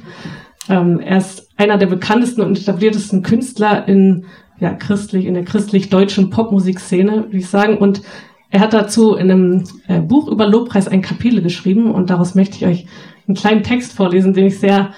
Ähm, 0.67 0.99
er 0.99 1.17
ist 1.17 1.49
einer 1.55 1.77
der 1.77 1.87
bekanntesten 1.87 2.41
und 2.41 2.59
etabliertesten 2.59 3.23
Künstler 3.23 3.87
in 3.87 4.25
ja 4.59 4.73
christlich 4.73 5.25
in 5.25 5.35
der 5.35 5.45
christlich-deutschen 5.45 6.29
Popmusikszene, 6.29 7.25
würde 7.25 7.37
ich 7.37 7.47
sagen. 7.47 7.77
Und 7.77 8.01
er 8.49 8.61
hat 8.61 8.73
dazu 8.73 9.15
in 9.15 9.29
einem 9.29 9.63
äh, 9.87 9.99
Buch 9.99 10.27
über 10.27 10.47
Lobpreis 10.47 10.87
ein 10.87 11.01
Kapitel 11.01 11.41
geschrieben 11.41 11.91
und 11.91 12.09
daraus 12.09 12.35
möchte 12.35 12.57
ich 12.57 12.65
euch 12.65 12.85
einen 13.27 13.35
kleinen 13.35 13.63
Text 13.63 13.93
vorlesen, 13.93 14.33
den 14.33 14.47
ich 14.47 14.59
sehr 14.59 14.93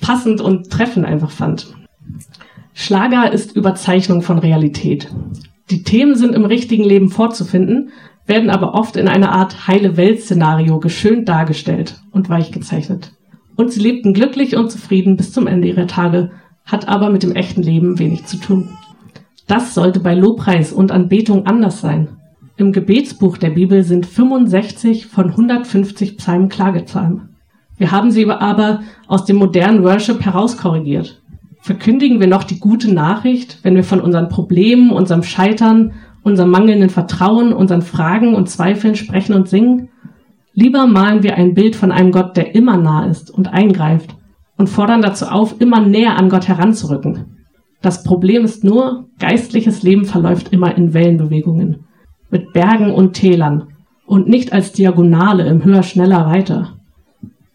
passend 0.00 0.40
und 0.40 0.70
treffend 0.70 1.04
einfach 1.06 1.30
fand. 1.30 1.74
Schlager 2.72 3.32
ist 3.32 3.54
Überzeichnung 3.54 4.22
von 4.22 4.38
Realität. 4.38 5.08
Die 5.70 5.82
Themen 5.82 6.14
sind 6.14 6.34
im 6.34 6.44
richtigen 6.44 6.84
Leben 6.84 7.08
vorzufinden, 7.08 7.90
werden 8.26 8.50
aber 8.50 8.74
oft 8.74 8.96
in 8.96 9.06
einer 9.06 9.32
Art 9.32 9.68
heile 9.68 9.96
Welt-Szenario 9.96 10.80
geschönt 10.80 11.28
dargestellt 11.28 12.00
und 12.10 12.28
weich 12.28 12.52
gezeichnet. 12.52 13.12
Und 13.56 13.70
sie 13.70 13.80
lebten 13.80 14.14
glücklich 14.14 14.56
und 14.56 14.70
zufrieden 14.70 15.16
bis 15.16 15.32
zum 15.32 15.46
Ende 15.46 15.68
ihrer 15.68 15.86
Tage, 15.86 16.32
hat 16.64 16.88
aber 16.88 17.10
mit 17.10 17.22
dem 17.22 17.36
echten 17.36 17.62
Leben 17.62 17.98
wenig 17.98 18.24
zu 18.24 18.38
tun. 18.38 18.70
Das 19.46 19.74
sollte 19.74 20.00
bei 20.00 20.14
Lobpreis 20.14 20.72
und 20.72 20.90
Anbetung 20.90 21.46
anders 21.46 21.80
sein. 21.80 22.08
Im 22.56 22.70
Gebetsbuch 22.70 23.36
der 23.36 23.50
Bibel 23.50 23.82
sind 23.82 24.06
65 24.06 25.06
von 25.06 25.30
150 25.30 26.16
Psalmen 26.18 26.48
Klagepsalmen. 26.48 27.30
Wir 27.78 27.90
haben 27.90 28.12
sie 28.12 28.30
aber 28.30 28.82
aus 29.08 29.24
dem 29.24 29.36
modernen 29.36 29.82
Worship 29.82 30.24
herauskorrigiert. 30.24 31.20
Verkündigen 31.60 32.20
wir 32.20 32.28
noch 32.28 32.44
die 32.44 32.60
gute 32.60 32.94
Nachricht, 32.94 33.58
wenn 33.64 33.74
wir 33.74 33.82
von 33.82 34.00
unseren 34.00 34.28
Problemen, 34.28 34.92
unserem 34.92 35.24
Scheitern, 35.24 35.94
unserem 36.22 36.50
mangelnden 36.50 36.90
Vertrauen, 36.90 37.52
unseren 37.52 37.82
Fragen 37.82 38.36
und 38.36 38.48
Zweifeln 38.48 38.94
sprechen 38.94 39.34
und 39.34 39.48
singen? 39.48 39.88
Lieber 40.52 40.86
malen 40.86 41.24
wir 41.24 41.34
ein 41.34 41.54
Bild 41.54 41.74
von 41.74 41.90
einem 41.90 42.12
Gott, 42.12 42.36
der 42.36 42.54
immer 42.54 42.76
nah 42.76 43.06
ist 43.06 43.32
und 43.32 43.52
eingreift 43.52 44.14
und 44.56 44.68
fordern 44.68 45.02
dazu 45.02 45.26
auf, 45.26 45.60
immer 45.60 45.80
näher 45.80 46.16
an 46.16 46.28
Gott 46.28 46.46
heranzurücken. 46.46 47.46
Das 47.82 48.04
Problem 48.04 48.44
ist 48.44 48.62
nur, 48.62 49.08
geistliches 49.18 49.82
Leben 49.82 50.04
verläuft 50.04 50.52
immer 50.52 50.76
in 50.76 50.94
Wellenbewegungen, 50.94 51.86
mit 52.34 52.52
Bergen 52.52 52.90
und 52.90 53.12
Tälern 53.12 53.68
und 54.06 54.28
nicht 54.28 54.52
als 54.52 54.72
Diagonale 54.72 55.46
im 55.46 55.64
höher, 55.64 55.84
schneller, 55.84 56.26
weiter. 56.26 56.74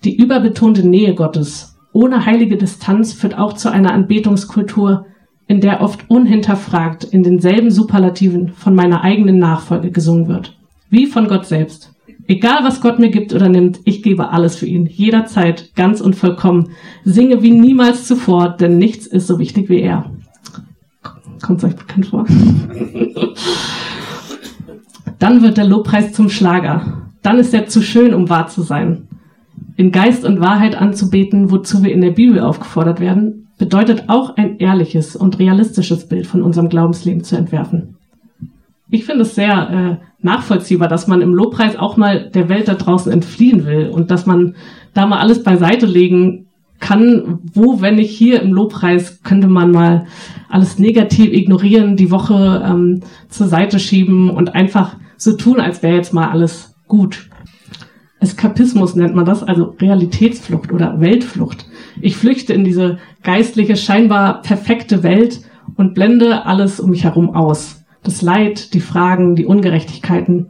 Die 0.05 0.15
überbetonte 0.15 0.87
Nähe 0.87 1.13
Gottes 1.15 1.77
ohne 1.91 2.25
heilige 2.25 2.55
Distanz 2.55 3.11
führt 3.11 3.37
auch 3.37 3.53
zu 3.53 3.69
einer 3.69 3.91
Anbetungskultur, 3.91 5.05
in 5.47 5.59
der 5.59 5.81
oft 5.81 6.09
unhinterfragt 6.09 7.03
in 7.03 7.23
denselben 7.23 7.71
Superlativen 7.71 8.53
von 8.53 8.73
meiner 8.73 9.03
eigenen 9.03 9.37
Nachfolge 9.37 9.91
gesungen 9.91 10.29
wird. 10.29 10.57
Wie 10.89 11.07
von 11.07 11.27
Gott 11.27 11.45
selbst. 11.45 11.91
Egal 12.25 12.63
was 12.63 12.79
Gott 12.79 12.99
mir 12.99 13.09
gibt 13.09 13.33
oder 13.33 13.49
nimmt, 13.49 13.81
ich 13.83 14.01
gebe 14.01 14.29
alles 14.29 14.55
für 14.55 14.65
ihn, 14.65 14.85
jederzeit, 14.85 15.75
ganz 15.75 15.99
und 15.99 16.15
vollkommen, 16.15 16.69
singe 17.03 17.41
wie 17.41 17.51
niemals 17.51 18.07
zuvor, 18.07 18.49
denn 18.49 18.77
nichts 18.77 19.07
ist 19.07 19.27
so 19.27 19.39
wichtig 19.39 19.67
wie 19.67 19.81
er. 19.81 20.09
Kommt 21.41 21.63
euch 21.65 21.75
bekannt 21.75 22.05
vor? 22.05 22.25
Dann 25.19 25.41
wird 25.41 25.57
der 25.57 25.65
Lobpreis 25.65 26.13
zum 26.13 26.29
Schlager. 26.29 27.09
Dann 27.21 27.37
ist 27.37 27.53
er 27.53 27.67
zu 27.67 27.81
schön, 27.81 28.13
um 28.13 28.29
wahr 28.29 28.47
zu 28.47 28.61
sein. 28.61 29.07
In 29.75 29.91
Geist 29.91 30.25
und 30.25 30.39
Wahrheit 30.39 30.75
anzubeten, 30.75 31.51
wozu 31.51 31.83
wir 31.83 31.91
in 31.91 32.01
der 32.01 32.11
Bibel 32.11 32.39
aufgefordert 32.39 32.99
werden, 32.99 33.47
bedeutet 33.57 34.05
auch 34.07 34.37
ein 34.37 34.57
ehrliches 34.57 35.15
und 35.15 35.37
realistisches 35.37 36.07
Bild 36.07 36.25
von 36.25 36.41
unserem 36.41 36.69
Glaubensleben 36.69 37.23
zu 37.23 37.35
entwerfen. 37.35 37.95
Ich 38.89 39.05
finde 39.05 39.21
es 39.21 39.35
sehr 39.35 39.99
äh, 40.01 40.25
nachvollziehbar, 40.25 40.87
dass 40.87 41.07
man 41.07 41.21
im 41.21 41.33
Lobpreis 41.33 41.75
auch 41.75 41.97
mal 41.97 42.29
der 42.33 42.49
Welt 42.49 42.67
da 42.67 42.73
draußen 42.73 43.11
entfliehen 43.11 43.65
will 43.65 43.89
und 43.89 44.09
dass 44.09 44.25
man 44.25 44.55
da 44.93 45.05
mal 45.05 45.19
alles 45.19 45.43
beiseite 45.43 45.85
legen 45.85 46.47
kann, 46.79 47.39
wo, 47.53 47.81
wenn 47.81 47.95
nicht 47.95 48.11
hier 48.11 48.41
im 48.41 48.53
Lobpreis, 48.53 49.21
könnte 49.23 49.47
man 49.47 49.71
mal 49.71 50.05
alles 50.47 50.79
negativ 50.79 51.31
ignorieren, 51.31 51.97
die 51.97 52.09
Woche 52.09 52.63
ähm, 52.65 53.01
zur 53.27 53.47
Seite 53.47 53.79
schieben 53.79 54.29
und 54.29 54.55
einfach 54.55 54.95
so 55.19 55.33
tun, 55.33 55.59
als 55.59 55.83
wäre 55.83 55.95
jetzt 55.95 56.13
mal 56.13 56.29
alles 56.29 56.75
gut. 56.87 57.29
Eskapismus 58.19 58.95
nennt 58.95 59.15
man 59.15 59.25
das, 59.25 59.43
also 59.43 59.75
Realitätsflucht 59.79 60.71
oder 60.71 60.99
Weltflucht. 60.99 61.65
Ich 62.01 62.17
flüchte 62.17 62.53
in 62.53 62.63
diese 62.63 62.97
geistliche, 63.23 63.77
scheinbar 63.77 64.41
perfekte 64.41 65.03
Welt 65.03 65.41
und 65.75 65.93
blende 65.93 66.45
alles 66.45 66.79
um 66.79 66.89
mich 66.89 67.03
herum 67.03 67.35
aus. 67.35 67.83
Das 68.03 68.21
Leid, 68.21 68.73
die 68.73 68.81
Fragen, 68.81 69.35
die 69.35 69.45
Ungerechtigkeiten. 69.45 70.47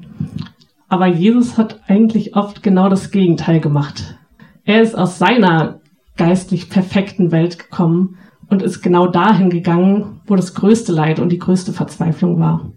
Aber 0.87 1.07
Jesus 1.07 1.57
hat 1.57 1.81
eigentlich 1.87 2.35
oft 2.35 2.63
genau 2.63 2.89
das 2.89 3.11
Gegenteil 3.11 3.59
gemacht. 3.59 4.17
Er 4.65 4.81
ist 4.81 4.97
aus 4.97 5.19
seiner 5.19 5.79
geistlich 6.17 6.69
perfekten 6.69 7.31
Welt 7.31 7.59
gekommen 7.59 8.17
und 8.49 8.61
ist 8.61 8.81
genau 8.81 9.07
dahin 9.07 9.49
gegangen, 9.49 10.21
wo 10.25 10.35
das 10.35 10.53
größte 10.53 10.91
Leid 10.91 11.19
und 11.19 11.29
die 11.29 11.39
größte 11.39 11.71
Verzweiflung 11.73 12.39
war. 12.39 12.71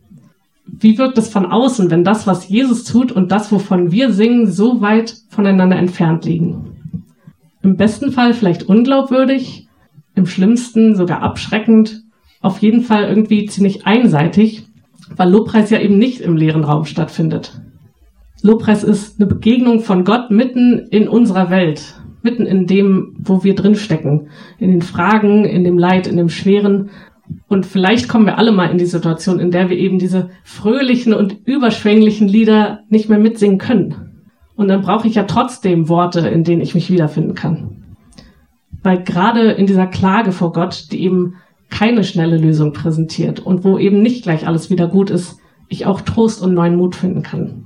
Wie 0.83 0.99
wirkt 0.99 1.17
es 1.17 1.29
von 1.29 1.47
außen, 1.47 1.93
wenn 1.93 2.03
das, 2.03 2.27
was 2.27 2.49
Jesus 2.49 2.83
tut 2.83 3.13
und 3.13 3.31
das, 3.31 3.53
wovon 3.53 3.93
wir 3.93 4.13
singen, 4.13 4.51
so 4.51 4.81
weit 4.81 5.15
voneinander 5.29 5.77
entfernt 5.77 6.25
liegen? 6.25 6.77
Im 7.63 7.77
besten 7.77 8.11
Fall 8.11 8.35
vielleicht 8.35 8.65
unglaubwürdig, 8.65 9.69
im 10.17 10.27
schlimmsten 10.27 10.97
sogar 10.97 11.23
abschreckend, 11.23 12.03
auf 12.41 12.59
jeden 12.59 12.81
Fall 12.81 13.05
irgendwie 13.05 13.47
ziemlich 13.47 13.87
einseitig, 13.87 14.67
weil 15.17 15.31
Lobpreis 15.31 15.71
ja 15.71 15.79
eben 15.79 15.99
nicht 15.99 16.21
im 16.21 16.37
leeren 16.37 16.65
Raum 16.65 16.85
stattfindet. 16.85 17.61
Lobpreis 18.43 18.83
ist 18.83 19.21
eine 19.21 19.29
Begegnung 19.29 19.81
von 19.81 20.03
Gott 20.03 20.33
mitten 20.33 20.89
in 20.91 21.07
unserer 21.07 21.49
Welt, 21.49 21.95
mitten 22.23 22.45
in 22.45 22.67
dem, 22.67 23.15
wo 23.21 23.45
wir 23.45 23.55
drinstecken, 23.55 24.31
in 24.59 24.73
den 24.73 24.83
Fragen, 24.83 25.45
in 25.45 25.63
dem 25.63 25.79
Leid, 25.79 26.09
in 26.09 26.17
dem 26.17 26.29
Schweren. 26.29 26.91
Und 27.49 27.67
vielleicht 27.67 28.09
kommen 28.09 28.27
wir 28.27 28.39
alle 28.39 28.53
mal 28.53 28.71
in 28.71 28.79
die 28.79 28.87
Situation, 28.87 29.41
in 29.41 29.51
der 29.51 29.71
wir 29.71 29.77
eben 29.77 29.99
diese 29.99 30.31
fröhlichen 30.45 31.13
und 31.13 31.37
überschwänglichen 31.45 32.29
Lieder 32.29 32.81
nicht 32.89 33.09
mehr 33.09 33.19
mitsingen 33.19 33.59
können. 33.59 34.25
Und 34.57 34.69
dann 34.69 34.83
brauche 34.83 35.09
ich 35.09 35.15
ja 35.15 35.25
trotzdem 35.25 35.89
Worte, 35.89 36.21
in 36.21 36.45
denen 36.45 36.63
ich 36.63 36.75
mich 36.75 36.91
wiederfinden 36.91 37.35
kann. 37.35 37.97
Weil 38.83 39.03
gerade 39.03 39.53
in 39.53 39.67
dieser 39.67 39.87
Klage 39.87 40.33
vor 40.33 40.53
Gott, 40.53 40.87
die 40.93 41.03
eben 41.03 41.37
keine 41.71 42.05
schnelle 42.05 42.37
Lösung 42.37 42.73
präsentiert 42.73 43.41
und 43.41 43.65
wo 43.65 43.79
eben 43.79 44.03
nicht 44.03 44.23
gleich 44.25 44.47
alles 44.47 44.71
wieder 44.71 44.89
gut 44.89 45.11
ist, 45.11 45.39
ich 45.69 45.87
auch 45.87 46.03
Trost 46.03 46.43
und 46.43 46.55
neuen 46.55 46.77
Mut 46.77 46.95
finden 46.95 47.23
kann. 47.23 47.65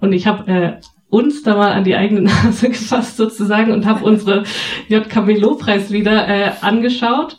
Und 0.00 0.12
ich 0.12 0.26
habe 0.26 0.50
äh, 0.50 0.72
uns 1.08 1.42
da 1.42 1.56
mal 1.56 1.72
an 1.72 1.84
die 1.84 1.94
eigene 1.94 2.22
Nase 2.22 2.68
gefasst 2.70 3.16
sozusagen 3.16 3.72
und 3.72 3.86
habe 3.86 4.04
unsere 4.04 4.44
JKB 4.88 5.38
Lobpreislieder 5.38 6.28
äh, 6.28 6.50
angeschaut. 6.60 7.38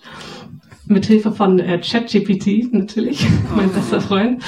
Mit 0.88 1.06
Hilfe 1.06 1.32
von 1.32 1.60
äh, 1.60 1.79
ChatGPT 1.79 2.74
natürlich, 2.74 3.25
mein 3.56 3.72
bester 3.72 4.01
Freund, 4.01 4.41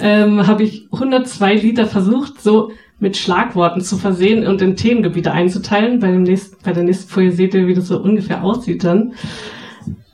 ähm, 0.00 0.46
habe 0.46 0.62
ich 0.62 0.88
102 0.90 1.54
Lieder 1.56 1.86
versucht, 1.86 2.40
so 2.40 2.72
mit 2.98 3.16
Schlagworten 3.16 3.80
zu 3.80 3.98
versehen 3.98 4.46
und 4.46 4.62
in 4.62 4.76
Themengebiete 4.76 5.32
einzuteilen. 5.32 5.98
Bei, 5.98 6.10
dem 6.10 6.22
nächsten, 6.22 6.56
bei 6.62 6.72
der 6.72 6.84
nächsten 6.84 7.10
Folie 7.10 7.32
seht 7.32 7.52
ihr, 7.52 7.66
wie 7.66 7.74
das 7.74 7.88
so 7.88 8.00
ungefähr 8.00 8.42
aussieht 8.42 8.84
dann. 8.84 9.14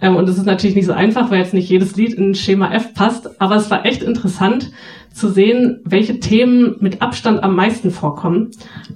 Ähm, 0.01 0.17
und 0.17 0.29
es 0.29 0.39
ist 0.39 0.47
natürlich 0.47 0.77
nicht 0.77 0.87
so 0.87 0.93
einfach, 0.93 1.31
weil 1.31 1.41
jetzt 1.41 1.55
nicht 1.55 1.69
jedes 1.69 1.97
Lied 1.97 2.15
in 2.15 2.35
Schema 2.35 2.73
F 2.73 2.95
passt, 2.95 3.41
aber 3.41 3.57
es 3.57 3.71
war 3.71 3.85
echt 3.85 4.03
interessant, 4.03 4.73
zu 5.13 5.29
sehen, 5.29 5.81
welche 5.85 6.21
Themen 6.21 6.77
mit 6.81 7.03
Abstand 7.03 7.43
am 7.43 7.55
meisten 7.55 7.91
vorkommen. 7.91 8.51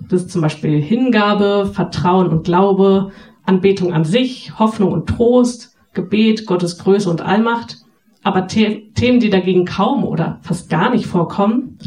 Das 0.09 0.23
ist 0.23 0.31
zum 0.31 0.41
Beispiel 0.41 0.81
Hingabe, 0.81 1.71
Vertrauen 1.73 2.29
und 2.29 2.45
Glaube, 2.45 3.13
Anbetung 3.45 3.93
an 3.93 4.05
sich, 4.05 4.59
Hoffnung 4.59 4.93
und 4.93 5.09
Trost, 5.09 5.72
Gebet, 5.95 6.47
Gottes 6.47 6.79
Größe 6.79 7.09
und 7.11 7.21
Allmacht. 7.21 7.79
Aber 8.23 8.47
The 8.49 8.91
Themen, 8.95 9.21
die 9.21 9.31
dagegen 9.31 9.65
kaum 9.65 10.05
oder 10.05 10.39
fast 10.43 10.71
gar 10.71 10.91
nicht 10.91 11.07
vorkommen, 11.07 11.79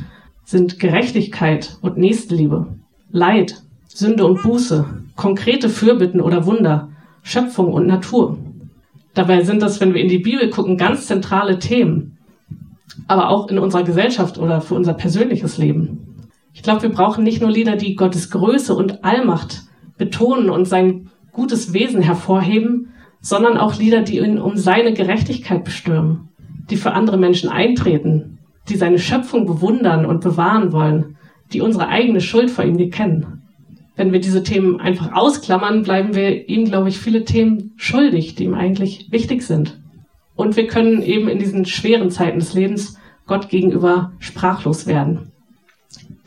sind 0.44 0.80
Gerechtigkeit 0.80 1.78
und 1.82 1.98
Nächstenliebe, 1.98 2.68
Leid, 3.12 3.64
Sünde 3.88 4.26
und 4.26 4.44
Buße, 4.44 4.86
konkrete 5.16 5.70
Fürbitten 5.70 6.22
oder 6.22 6.46
Wunder, 6.46 6.90
Schöpfung 7.24 7.72
und 7.74 7.88
Natur. 7.88 8.38
Dabei 9.14 9.44
sind 9.44 9.62
das, 9.62 9.80
wenn 9.80 9.94
wir 9.94 10.02
in 10.02 10.10
die 10.10 10.20
Bibel 10.20 10.50
gucken, 10.50 10.78
ganz 10.78 11.08
zentrale 11.08 11.58
Themen 11.58 12.16
aber 13.08 13.30
auch 13.30 13.50
in 13.50 13.60
unserer 13.60 13.84
Gesellschaft 13.84 14.38
oder 14.38 14.62
für 14.62 14.76
unser 14.76 14.94
persönliches 14.94 15.58
Leben. 15.58 16.30
Ich 16.54 16.64
glaube, 16.64 16.84
wir 16.84 16.90
brauchen 16.90 17.24
nicht 17.24 17.42
nur 17.42 17.52
Lieder, 17.52 17.76
die 17.76 17.96
Gottes 17.96 18.30
Größe 18.32 18.74
und 18.74 19.04
Allmacht 19.04 19.64
betonen 19.98 20.50
und 20.50 20.66
sein 20.66 21.10
gutes 21.32 21.74
Wesen 21.74 22.02
hervorheben, 22.02 22.94
sondern 23.26 23.58
auch 23.58 23.80
Lieder, 23.80 24.04
die 24.04 24.20
ihn 24.20 24.38
um 24.38 24.56
seine 24.56 24.94
Gerechtigkeit 24.94 25.64
bestürmen, 25.64 26.30
die 26.70 26.78
für 26.78 26.92
andere 26.92 27.18
Menschen 27.18 27.50
eintreten, 27.50 28.38
die 28.70 28.76
seine 28.76 29.00
Schöpfung 29.00 29.48
bewundern 29.48 30.06
und 30.06 30.22
bewahren 30.22 30.72
wollen, 30.72 31.18
die 31.52 31.62
unsere 31.62 31.88
eigene 31.88 32.22
Schuld 32.22 32.52
vor 32.52 32.64
ihm 32.64 32.78
kennen. 32.92 33.42
Wenn 33.96 34.12
wir 34.12 34.20
diese 34.20 34.44
Themen 34.44 34.80
einfach 34.80 35.12
ausklammern, 35.12 35.82
bleiben 35.82 36.14
wir 36.14 36.48
ihm, 36.48 36.66
glaube 36.66 36.90
ich, 36.90 37.00
viele 37.00 37.26
Themen 37.26 37.74
schuldig, 37.78 38.36
die 38.36 38.44
ihm 38.44 38.54
eigentlich 38.54 39.08
wichtig 39.10 39.42
sind. 39.42 39.82
Und 40.36 40.56
wir 40.56 40.68
können 40.68 41.02
eben 41.02 41.28
in 41.28 41.40
diesen 41.40 41.66
schweren 41.66 42.12
Zeiten 42.12 42.38
des 42.38 42.54
Lebens 42.54 43.00
Gott 43.26 43.50
gegenüber 43.50 44.12
sprachlos 44.20 44.86
werden. 44.86 45.32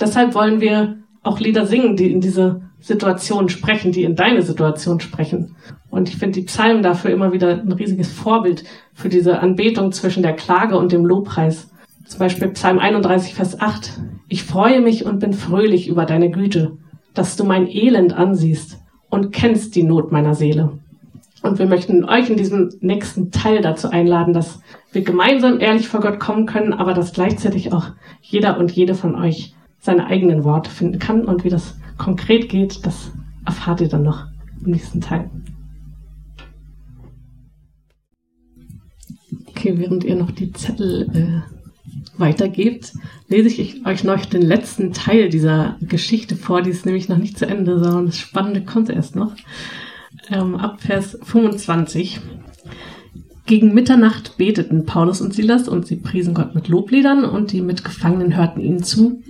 Deshalb 0.00 0.35
wollen 0.35 0.61
wir 0.61 0.97
auch 1.23 1.38
Lieder 1.38 1.64
singen, 1.64 1.95
die 1.95 2.11
in 2.11 2.21
diese 2.21 2.68
Situationen 2.80 3.49
sprechen, 3.49 3.92
die 3.92 4.04
in 4.04 4.16
deine 4.16 4.42
Situation 4.42 5.00
sprechen. 5.00 5.56
Und 5.90 6.08
ich 6.08 6.16
finde 6.16 6.40
die 6.40 6.47
Psalmen 6.47 6.82
dafür 6.82 7.11
immer 7.11 7.32
wieder 7.32 7.61
ein 7.61 7.73
riesiges 7.73 8.12
Vorbild 8.12 8.64
für 8.94 9.08
diese 9.08 9.40
Anbetung 9.40 9.92
zwischen 9.92 10.23
der 10.23 10.35
Klage 10.35 10.78
und 10.78 10.92
dem 10.92 11.04
Lobpreis. 11.04 11.70
Zum 12.04 12.20
Beispiel 12.20 12.49
Psalm 12.49 12.78
31, 12.78 13.35
Vers 13.35 13.61
8. 13.61 14.00
Ich 14.28 14.44
freue 14.44 14.80
mich 14.80 15.04
und 15.04 15.18
bin 15.18 15.32
fröhlich 15.32 15.88
über 15.88 16.06
deine 16.06 16.30
Güte, 16.30 16.73
dass 17.14 17.37
du 17.37 17.44
mein 17.44 17.68
Elend 17.68 18.12
ansiehst 18.12 18.78
und 19.11 19.32
kennst 19.32 19.75
die 19.75 19.82
Not 19.82 20.12
meiner 20.12 20.35
Seele. 20.35 20.78
Und 21.42 21.58
wir 21.58 21.66
möchten 21.66 22.04
euch 22.04 22.30
in 22.30 22.37
diesem 22.37 22.70
nächsten 22.80 23.30
Teil 23.30 23.61
dazu 23.61 23.90
einladen, 23.90 24.35
dass 24.35 24.61
wir 24.92 25.02
gemeinsam 25.02 25.61
ehrlich 25.61 25.88
vor 25.88 26.00
Gott 26.00 26.18
kommen 26.18 26.47
können, 26.47 26.73
aber 26.73 26.94
dass 26.94 27.12
gleichzeitig 27.12 27.73
auch 27.73 27.90
jeder 28.20 28.58
und 28.58 28.73
jede 28.73 28.94
von 28.94 29.14
euch 29.14 29.54
seine 29.78 30.06
eigenen 30.06 30.44
Worte 30.44 30.70
finden 30.70 30.99
kann. 30.99 31.25
Und 31.25 31.44
wie 31.44 31.50
das 31.50 31.76
konkret 31.99 32.49
geht, 32.49 32.87
das 32.87 33.12
erfahrt 33.45 33.81
ihr 33.81 33.88
dann 33.88 34.05
noch 34.05 34.26
im 34.64 34.73
nächsten 34.73 35.00
Teil. 35.00 35.31
Okay, 39.49 39.75
während 39.76 40.05
ihr 40.05 40.17
noch 40.17 40.31
die 40.31 40.52
Zettel 40.52 41.09
äh, 41.12 41.59
weitergebt, 42.17 42.93
lese 43.28 43.49
ich 43.49 43.85
euch 43.87 44.05
noch 44.05 44.25
den 44.25 44.43
letzten 44.43 44.93
Teil 44.93 45.28
dieser 45.28 45.76
Geschichte 45.81 46.37
vor. 46.37 46.62
Die 46.62 46.71
ist 46.71 46.87
nämlich 46.87 47.09
noch 47.09 47.19
nicht 47.19 47.38
zu 47.38 47.47
Ende, 47.47 47.78
sondern 47.78 48.07
das 48.07 48.19
Spannende 48.19 48.62
kommt 48.62 48.90
erst 48.90 49.17
noch. 49.17 49.35
Ähm, 50.31 50.55
ab 50.55 50.81
Vers 50.81 51.19
25. 51.23 52.21
Gegen 53.47 53.73
Mitternacht 53.73 54.37
beteten 54.37 54.85
Paulus 54.85 55.23
und 55.23 55.33
Silas 55.33 55.69
und 55.69 55.87
sie 55.87 55.97
priesen 55.97 56.35
Gott 56.35 56.55
mit 56.55 56.69
Lobliedern 56.69 57.25
und 57.25 57.52
die 57.52 57.62
Mitgefangenen 57.62 58.37
hörten 58.37 58.61
ihnen 58.61 58.83
zu. 58.83 59.23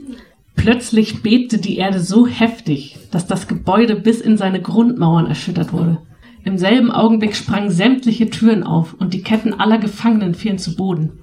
Plötzlich 0.58 1.22
bebte 1.22 1.58
die 1.58 1.78
Erde 1.78 2.00
so 2.00 2.26
heftig, 2.26 2.98
dass 3.10 3.26
das 3.26 3.48
Gebäude 3.48 3.94
bis 3.94 4.20
in 4.20 4.36
seine 4.36 4.60
Grundmauern 4.60 5.26
erschüttert 5.26 5.72
wurde. 5.72 5.98
Im 6.44 6.58
selben 6.58 6.90
Augenblick 6.90 7.36
sprangen 7.36 7.70
sämtliche 7.70 8.28
Türen 8.28 8.64
auf 8.64 8.94
und 8.94 9.14
die 9.14 9.22
Ketten 9.22 9.54
aller 9.54 9.78
Gefangenen 9.78 10.34
fielen 10.34 10.58
zu 10.58 10.76
Boden. 10.76 11.20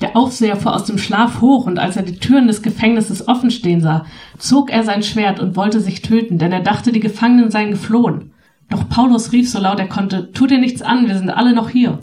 Der 0.00 0.16
Aufseher 0.16 0.56
fuhr 0.56 0.74
aus 0.74 0.84
dem 0.84 0.98
Schlaf 0.98 1.40
hoch 1.40 1.66
und 1.66 1.78
als 1.78 1.96
er 1.96 2.02
die 2.02 2.18
Türen 2.18 2.46
des 2.46 2.62
Gefängnisses 2.62 3.28
offen 3.28 3.50
stehen 3.50 3.80
sah, 3.80 4.06
zog 4.38 4.70
er 4.70 4.82
sein 4.82 5.02
Schwert 5.02 5.38
und 5.38 5.54
wollte 5.54 5.80
sich 5.80 6.02
töten, 6.02 6.38
denn 6.38 6.52
er 6.52 6.60
dachte, 6.60 6.92
die 6.92 7.00
Gefangenen 7.00 7.50
seien 7.50 7.70
geflohen. 7.70 8.32
Doch 8.70 8.88
Paulus 8.88 9.32
rief 9.32 9.50
so 9.50 9.60
laut 9.60 9.78
er 9.78 9.88
konnte, 9.88 10.32
tu 10.32 10.46
dir 10.46 10.58
nichts 10.58 10.82
an, 10.82 11.06
wir 11.06 11.16
sind 11.16 11.30
alle 11.30 11.54
noch 11.54 11.68
hier. 11.68 12.00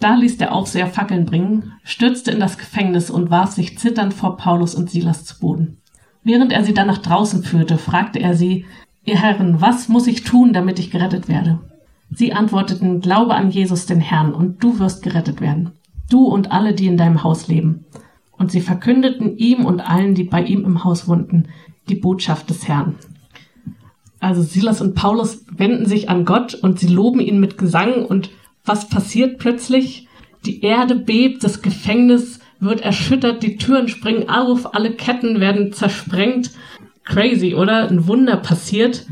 Da 0.00 0.14
ließ 0.14 0.38
der 0.38 0.52
Aufseher 0.52 0.86
Fackeln 0.86 1.26
bringen, 1.26 1.72
stürzte 1.82 2.30
in 2.30 2.40
das 2.40 2.56
Gefängnis 2.56 3.10
und 3.10 3.30
warf 3.30 3.50
sich 3.50 3.78
zitternd 3.78 4.14
vor 4.14 4.36
Paulus 4.36 4.74
und 4.74 4.90
Silas 4.90 5.24
zu 5.24 5.38
Boden. 5.40 5.78
Während 6.28 6.52
er 6.52 6.62
sie 6.62 6.74
dann 6.74 6.88
nach 6.88 6.98
draußen 6.98 7.42
führte, 7.42 7.78
fragte 7.78 8.18
er 8.18 8.34
sie, 8.34 8.66
Ihr 9.06 9.16
Herren, 9.16 9.62
was 9.62 9.88
muss 9.88 10.06
ich 10.06 10.24
tun, 10.24 10.52
damit 10.52 10.78
ich 10.78 10.90
gerettet 10.90 11.26
werde? 11.26 11.58
Sie 12.10 12.34
antworteten, 12.34 13.00
Glaube 13.00 13.34
an 13.34 13.50
Jesus 13.50 13.86
den 13.86 14.00
Herrn, 14.00 14.34
und 14.34 14.62
du 14.62 14.78
wirst 14.78 15.02
gerettet 15.02 15.40
werden. 15.40 15.70
Du 16.10 16.26
und 16.26 16.52
alle, 16.52 16.74
die 16.74 16.86
in 16.86 16.98
deinem 16.98 17.22
Haus 17.22 17.48
leben. 17.48 17.86
Und 18.32 18.50
sie 18.50 18.60
verkündeten 18.60 19.38
ihm 19.38 19.64
und 19.64 19.80
allen, 19.80 20.14
die 20.14 20.24
bei 20.24 20.42
ihm 20.42 20.66
im 20.66 20.84
Haus 20.84 21.08
wohnten, 21.08 21.46
die 21.88 21.94
Botschaft 21.94 22.50
des 22.50 22.68
Herrn. 22.68 22.96
Also 24.20 24.42
Silas 24.42 24.82
und 24.82 24.94
Paulus 24.94 25.46
wenden 25.50 25.86
sich 25.86 26.10
an 26.10 26.26
Gott 26.26 26.52
und 26.52 26.78
sie 26.78 26.88
loben 26.88 27.20
ihn 27.20 27.40
mit 27.40 27.56
Gesang 27.56 28.04
und 28.04 28.28
was 28.66 28.90
passiert 28.90 29.38
plötzlich? 29.38 30.08
Die 30.44 30.60
Erde 30.60 30.94
bebt, 30.94 31.42
das 31.42 31.62
Gefängnis 31.62 32.37
wird 32.60 32.80
erschüttert, 32.80 33.42
die 33.42 33.56
Türen 33.56 33.88
springen 33.88 34.28
auf, 34.28 34.74
alle 34.74 34.92
Ketten 34.92 35.40
werden 35.40 35.72
zersprengt. 35.72 36.50
Crazy, 37.04 37.54
oder? 37.54 37.88
Ein 37.88 38.06
Wunder 38.06 38.36
passiert. 38.36 39.06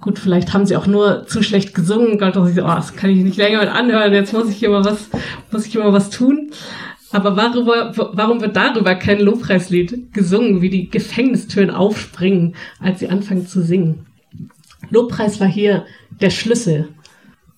Gut, 0.00 0.18
vielleicht 0.18 0.52
haben 0.52 0.66
sie 0.66 0.76
auch 0.76 0.86
nur 0.86 1.26
zu 1.26 1.42
schlecht 1.42 1.74
gesungen. 1.74 2.18
Gott, 2.18 2.36
oh, 2.36 2.44
das 2.44 2.94
kann 2.94 3.10
ich 3.10 3.18
nicht 3.18 3.36
länger 3.36 3.60
mit 3.60 3.68
anhören. 3.68 4.12
Jetzt 4.12 4.32
muss 4.32 4.48
ich 4.48 4.62
mal 4.62 4.84
was, 4.84 5.10
muss 5.50 5.66
ich 5.66 5.74
mal 5.74 5.92
was 5.92 6.10
tun. 6.10 6.50
Aber 7.10 7.36
worüber, 7.36 7.92
warum 8.14 8.40
wird 8.40 8.56
darüber 8.56 8.94
kein 8.94 9.20
Lobpreislied 9.20 10.12
gesungen, 10.12 10.60
wie 10.60 10.68
die 10.68 10.90
Gefängnistüren 10.90 11.70
aufspringen, 11.70 12.54
als 12.80 13.00
sie 13.00 13.08
anfangen 13.08 13.46
zu 13.46 13.62
singen? 13.62 14.06
Lobpreis 14.90 15.40
war 15.40 15.48
hier 15.48 15.84
der 16.20 16.30
Schlüssel. 16.30 16.88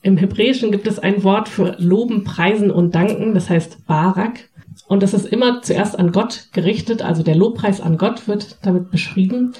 Im 0.02 0.16
Hebräischen 0.16 0.70
gibt 0.70 0.86
es 0.86 0.98
ein 0.98 1.24
Wort 1.24 1.48
für 1.48 1.76
loben, 1.78 2.24
preisen 2.24 2.70
und 2.70 2.94
danken, 2.94 3.34
das 3.34 3.50
heißt 3.50 3.86
Barak. 3.86 4.49
Und 4.90 5.04
das 5.04 5.14
ist 5.14 5.26
immer 5.26 5.62
zuerst 5.62 5.96
an 5.96 6.10
Gott 6.10 6.48
gerichtet, 6.52 7.00
also 7.00 7.22
der 7.22 7.36
Lobpreis 7.36 7.80
an 7.80 7.96
Gott 7.96 8.26
wird 8.26 8.58
damit 8.62 8.90
beschrieben. 8.90 9.52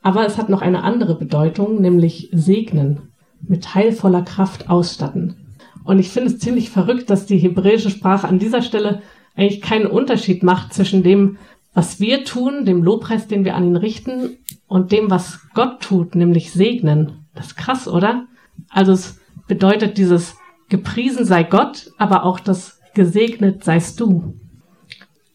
Aber 0.00 0.24
es 0.24 0.38
hat 0.38 0.48
noch 0.48 0.62
eine 0.62 0.84
andere 0.84 1.16
Bedeutung, 1.16 1.80
nämlich 1.80 2.28
segnen, 2.30 3.08
mit 3.40 3.74
heilvoller 3.74 4.22
Kraft 4.22 4.70
ausstatten. 4.70 5.56
Und 5.82 5.98
ich 5.98 6.10
finde 6.10 6.30
es 6.30 6.38
ziemlich 6.38 6.70
verrückt, 6.70 7.10
dass 7.10 7.26
die 7.26 7.38
hebräische 7.38 7.90
Sprache 7.90 8.28
an 8.28 8.38
dieser 8.38 8.62
Stelle 8.62 9.02
eigentlich 9.34 9.60
keinen 9.60 9.88
Unterschied 9.88 10.44
macht 10.44 10.72
zwischen 10.72 11.02
dem, 11.02 11.38
was 11.74 11.98
wir 11.98 12.22
tun, 12.22 12.64
dem 12.64 12.84
Lobpreis, 12.84 13.26
den 13.26 13.44
wir 13.44 13.56
an 13.56 13.66
ihn 13.66 13.76
richten, 13.76 14.36
und 14.68 14.92
dem, 14.92 15.10
was 15.10 15.40
Gott 15.52 15.80
tut, 15.80 16.14
nämlich 16.14 16.52
segnen. 16.52 17.26
Das 17.34 17.48
ist 17.48 17.56
krass, 17.56 17.88
oder? 17.88 18.26
Also 18.68 18.92
es 18.92 19.18
bedeutet 19.48 19.98
dieses 19.98 20.36
gepriesen 20.68 21.24
sei 21.24 21.42
Gott, 21.42 21.90
aber 21.98 22.22
auch 22.22 22.38
das 22.38 22.78
gesegnet 22.94 23.64
seist 23.64 23.98
du. 23.98 24.36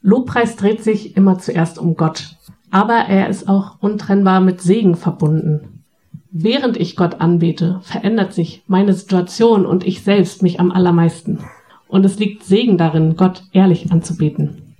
Lobpreis 0.01 0.55
dreht 0.55 0.83
sich 0.83 1.15
immer 1.15 1.37
zuerst 1.37 1.77
um 1.77 1.95
Gott, 1.95 2.35
aber 2.71 2.95
er 2.95 3.29
ist 3.29 3.47
auch 3.47 3.81
untrennbar 3.81 4.41
mit 4.41 4.61
Segen 4.61 4.95
verbunden. 4.95 5.83
Während 6.31 6.77
ich 6.77 6.95
Gott 6.95 7.21
anbete, 7.21 7.81
verändert 7.83 8.33
sich 8.33 8.63
meine 8.67 8.93
Situation 8.93 9.65
und 9.65 9.85
ich 9.85 10.01
selbst 10.01 10.41
mich 10.41 10.59
am 10.59 10.71
allermeisten. 10.71 11.39
Und 11.87 12.05
es 12.05 12.17
liegt 12.17 12.43
Segen 12.43 12.77
darin, 12.77 13.15
Gott 13.15 13.43
ehrlich 13.51 13.91
anzubeten. 13.91 14.75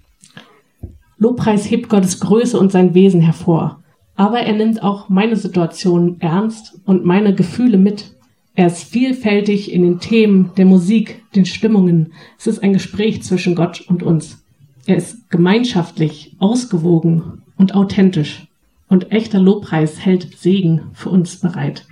Lobpreis 1.18 1.70
hebt 1.70 1.90
Gottes 1.90 2.20
Größe 2.20 2.58
und 2.58 2.72
sein 2.72 2.96
Wesen 2.96 3.22
hervor, 3.22 3.84
aber 4.16 4.40
er 4.40 4.54
nimmt 4.54 4.82
auch 4.82 5.10
meine 5.10 5.36
Situation 5.36 6.16
ernst 6.20 6.80
und 6.86 7.06
meine 7.06 7.36
Gefühle 7.36 7.78
mit. 7.78 8.16
Er 8.56 8.68
ist 8.68 8.84
vielfältig 8.86 9.72
in 9.72 9.84
den 9.84 10.00
Themen, 10.00 10.52
der 10.58 10.66
Musik, 10.66 11.24
den 11.36 11.46
Stimmungen. 11.46 12.14
Es 12.40 12.48
ist 12.48 12.64
ein 12.64 12.74
Gespräch 12.74 13.22
zwischen 13.24 13.56
Gott 13.56 13.82
und 13.82 14.04
uns. 14.04 14.41
Er 14.86 14.98
ist 14.98 15.30
gemeinschaftlich, 15.30 16.36
ausgewogen 16.40 17.44
und 17.58 17.76
authentisch. 17.76 18.48
Und 18.88 19.12
echter 19.12 19.40
Lobpreis 19.40 20.04
hält 20.04 20.38
Segen 20.38 20.82
für 20.94 21.10
uns 21.10 21.38
bereit. 21.38 21.86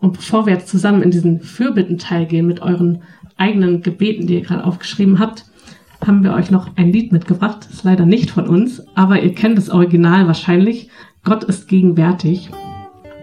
Und 0.00 0.14
bevor 0.14 0.46
wir 0.46 0.54
jetzt 0.54 0.68
zusammen 0.68 1.02
in 1.02 1.10
diesen 1.10 1.40
Fürbittenteil 1.40 2.26
gehen 2.26 2.46
mit 2.46 2.60
euren 2.60 3.02
eigenen 3.36 3.82
Gebeten, 3.82 4.26
die 4.26 4.34
ihr 4.34 4.42
gerade 4.42 4.64
aufgeschrieben 4.64 5.18
habt, 5.18 5.44
haben 6.06 6.22
wir 6.22 6.32
euch 6.32 6.50
noch 6.50 6.76
ein 6.76 6.92
Lied 6.92 7.12
mitgebracht. 7.12 7.58
Das 7.64 7.74
ist 7.74 7.84
leider 7.84 8.06
nicht 8.06 8.30
von 8.30 8.46
uns, 8.48 8.82
aber 8.94 9.20
ihr 9.20 9.34
kennt 9.34 9.58
das 9.58 9.68
Original 9.68 10.26
wahrscheinlich. 10.26 10.88
Gott 11.24 11.44
ist 11.44 11.68
gegenwärtig. 11.68 12.50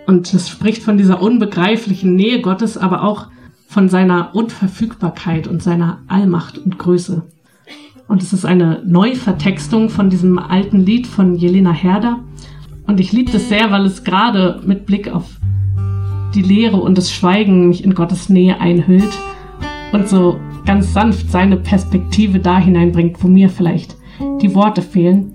Und 0.05 0.31
es 0.33 0.49
spricht 0.49 0.83
von 0.83 0.97
dieser 0.97 1.21
unbegreiflichen 1.21 2.15
Nähe 2.15 2.41
Gottes, 2.41 2.77
aber 2.77 3.03
auch 3.03 3.27
von 3.67 3.89
seiner 3.89 4.35
Unverfügbarkeit 4.35 5.47
und 5.47 5.63
seiner 5.63 6.03
Allmacht 6.07 6.57
und 6.57 6.77
Größe. 6.77 7.23
Und 8.07 8.21
es 8.21 8.33
ist 8.33 8.45
eine 8.45 8.81
Neuvertextung 8.85 9.89
von 9.89 10.09
diesem 10.09 10.37
alten 10.37 10.79
Lied 10.79 11.07
von 11.07 11.35
Jelena 11.35 11.71
Herder. 11.71 12.19
Und 12.87 12.99
ich 12.99 13.11
liebe 13.11 13.31
das 13.31 13.49
sehr, 13.49 13.71
weil 13.71 13.85
es 13.85 14.03
gerade 14.03 14.61
mit 14.65 14.85
Blick 14.85 15.11
auf 15.11 15.25
die 16.35 16.41
Leere 16.41 16.77
und 16.77 16.97
das 16.97 17.11
Schweigen 17.11 17.67
mich 17.67 17.83
in 17.83 17.95
Gottes 17.95 18.29
Nähe 18.29 18.59
einhüllt 18.59 19.17
und 19.91 20.07
so 20.09 20.39
ganz 20.65 20.93
sanft 20.93 21.31
seine 21.31 21.57
Perspektive 21.57 22.39
da 22.39 22.59
hineinbringt, 22.59 23.23
wo 23.23 23.27
mir 23.27 23.49
vielleicht 23.49 23.95
die 24.41 24.53
Worte 24.53 24.81
fehlen. 24.81 25.33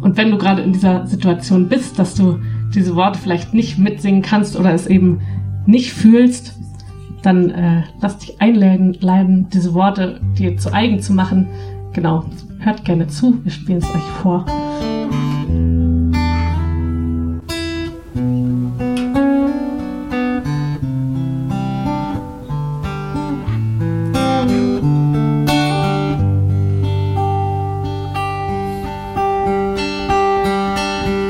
Und 0.00 0.16
wenn 0.16 0.30
du 0.30 0.38
gerade 0.38 0.62
in 0.62 0.72
dieser 0.72 1.06
Situation 1.06 1.68
bist, 1.68 1.98
dass 1.98 2.14
du 2.14 2.38
diese 2.74 2.96
Worte 2.96 3.18
vielleicht 3.18 3.54
nicht 3.54 3.78
mitsingen 3.78 4.22
kannst 4.22 4.58
oder 4.58 4.72
es 4.72 4.86
eben 4.86 5.20
nicht 5.66 5.92
fühlst, 5.92 6.58
dann 7.22 7.50
äh, 7.50 7.82
lass 8.00 8.18
dich 8.18 8.40
einladen, 8.40 9.48
diese 9.50 9.74
Worte 9.74 10.20
dir 10.38 10.56
zu 10.56 10.72
eigen 10.72 11.00
zu 11.00 11.12
machen. 11.12 11.48
Genau, 11.92 12.24
hört 12.58 12.84
gerne 12.84 13.06
zu, 13.08 13.44
wir 13.44 13.52
spielen 13.52 13.78
es 13.78 13.88
euch 13.88 14.02
vor. 14.22 14.44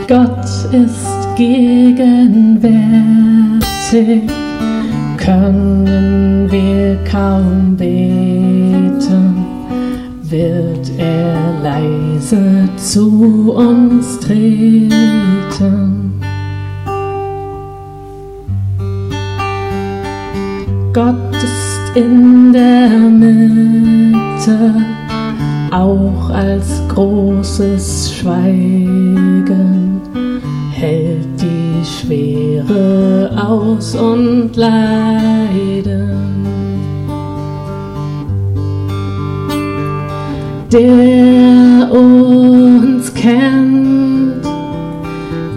Gott 0.09 0.44
ist 0.72 1.37
gegenwärtig 1.37 2.83
können 5.16 5.71
wir 6.52 6.98
kaum 7.10 7.76
beten, 7.78 9.46
wird 10.22 10.90
er 10.98 11.34
leise 11.62 12.68
zu 12.76 13.52
uns 13.52 14.20
treten. 14.20 14.90
Gott 20.92 21.34
ist 21.42 21.96
in 21.96 22.52
der 22.52 22.90
Mitte, 22.98 24.74
auch 25.70 26.28
als 26.28 26.82
großes 26.88 28.14
Schweigen 28.14 30.02
hält 30.70 31.40
die 31.40 31.82
Schwere 31.82 33.30
aus 33.36 33.94
und 33.94 34.54
Leiden. 34.54 36.32
Der 40.72 41.92
uns 41.92 43.12
kennt, 43.12 44.42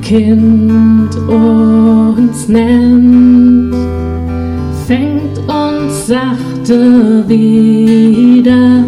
Kind 0.02 1.16
uns 1.30 2.50
nennt, 2.50 3.74
fängt 4.86 5.38
uns 5.48 6.08
sachte 6.08 7.24
wieder, 7.30 8.84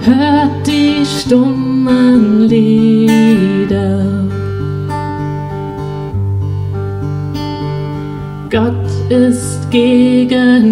hört 0.00 0.66
die 0.66 1.04
stummen 1.04 2.48
Lieder. 2.48 4.06
Gott 8.48 8.88
ist 9.10 9.70
gegenwärtig, 9.70 10.62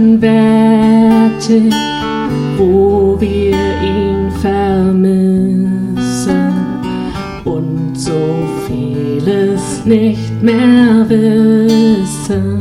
nicht 9.87 10.43
mehr 10.43 11.09
wissen. 11.09 12.61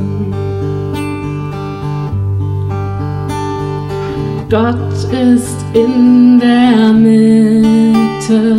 Gott 4.49 4.75
ist 5.11 5.63
in 5.73 6.39
der 6.39 6.91
Mitte, 6.91 8.57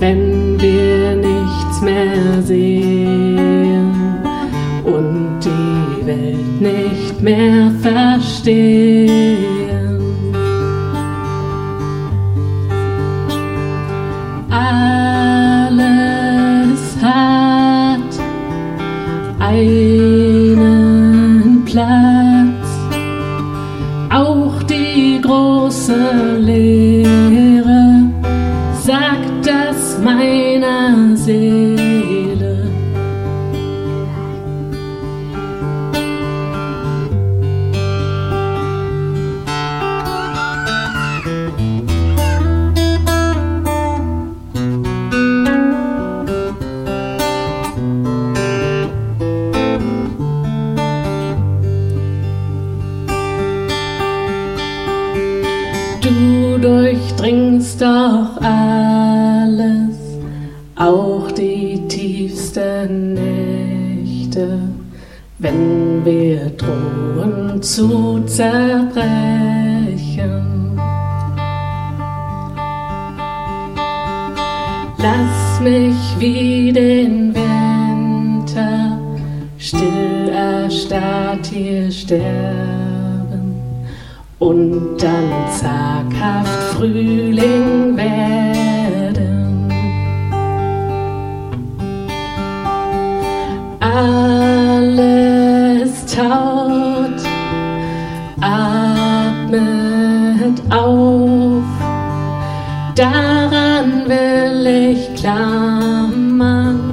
wenn 0.00 0.60
wir 0.60 1.16
nichts 1.16 1.80
mehr 1.80 2.42
sehen 2.42 3.94
und 4.84 5.38
die 5.44 6.06
Welt 6.06 6.60
nicht 6.60 7.20
mehr 7.22 7.70
verstehen. 7.80 9.07
Lass 75.00 75.60
mich 75.60 75.94
wie 76.18 76.72
den 76.72 77.32
Winter 77.32 78.98
still 79.58 80.28
erstarrt 80.28 81.46
hier 81.46 81.90
sterben 81.90 83.54
und 84.38 84.98
dann 84.98 85.30
zaghaft 85.52 86.74
Frühling 86.74 87.96
werden. 87.96 89.68
Alles 93.80 94.86
taut, 96.06 97.22
atmet 98.40 99.52
auf, 100.70 101.64
ich 102.94 103.37
klammern, 105.38 106.92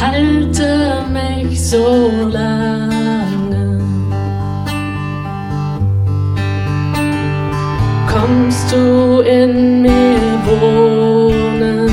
halte 0.00 1.04
mich 1.12 1.70
so 1.70 2.10
lange. 2.30 3.80
kommst 8.12 8.72
du 8.72 9.20
in 9.20 9.82
mir 9.82 10.18
wohnen, 10.46 11.90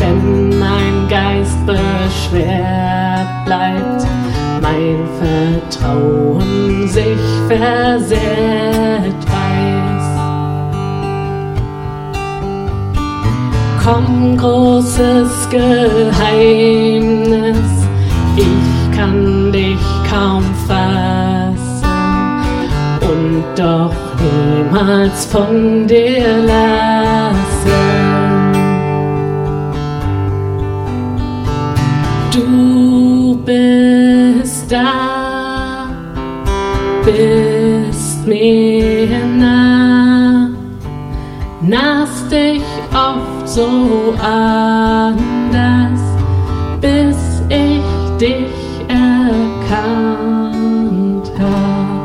wenn 0.00 0.58
mein 0.58 1.08
Geist 1.08 1.58
beschwert 1.64 3.28
bleibt, 3.46 4.02
mein 4.60 4.98
Vertrauen 5.20 6.88
sich 6.88 7.22
versehrt 7.46 8.97
Großes 14.18 15.48
Geheimnis, 15.48 16.08
ich 18.36 18.96
kann 18.96 19.52
dich 19.52 19.78
kaum 20.10 20.42
fassen 20.66 21.86
und 23.00 23.44
doch 23.56 23.94
niemals 24.20 25.24
von 25.26 25.86
dir 25.86 26.38
lassen. 26.38 27.38
Du 32.32 33.38
bist 33.44 34.70
da, 34.70 35.90
bist 37.04 38.26
mir 38.26 38.77
so 43.58 44.14
anders, 44.22 46.00
bis 46.80 47.42
ich 47.48 47.82
dich 48.20 48.52
erkannt 48.86 49.68
hab. 51.40 51.98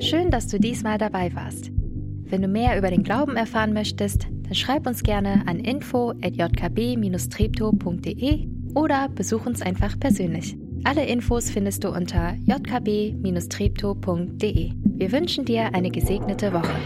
Schön, 0.00 0.32
dass 0.32 0.48
du 0.48 0.58
diesmal 0.58 0.98
dabei 0.98 1.32
warst. 1.32 1.70
Wenn 2.24 2.42
du 2.42 2.48
mehr 2.48 2.76
über 2.76 2.90
den 2.90 3.04
Glauben 3.04 3.36
erfahren 3.36 3.72
möchtest, 3.72 4.26
dann 4.44 4.54
schreib 4.54 4.86
uns 4.86 5.02
gerne 5.02 5.42
an 5.46 5.58
info@jkb-treptow.de 5.58 8.48
oder 8.74 9.08
besuch 9.08 9.46
uns 9.46 9.62
einfach 9.62 9.98
persönlich. 9.98 10.54
Alle 10.84 11.06
Infos 11.06 11.50
findest 11.50 11.82
du 11.84 11.88
unter 11.88 12.34
jkb-treptow.de. 12.46 14.72
Wir 14.96 15.12
wünschen 15.12 15.46
dir 15.46 15.74
eine 15.74 15.90
gesegnete 15.90 16.52
Woche. 16.52 16.76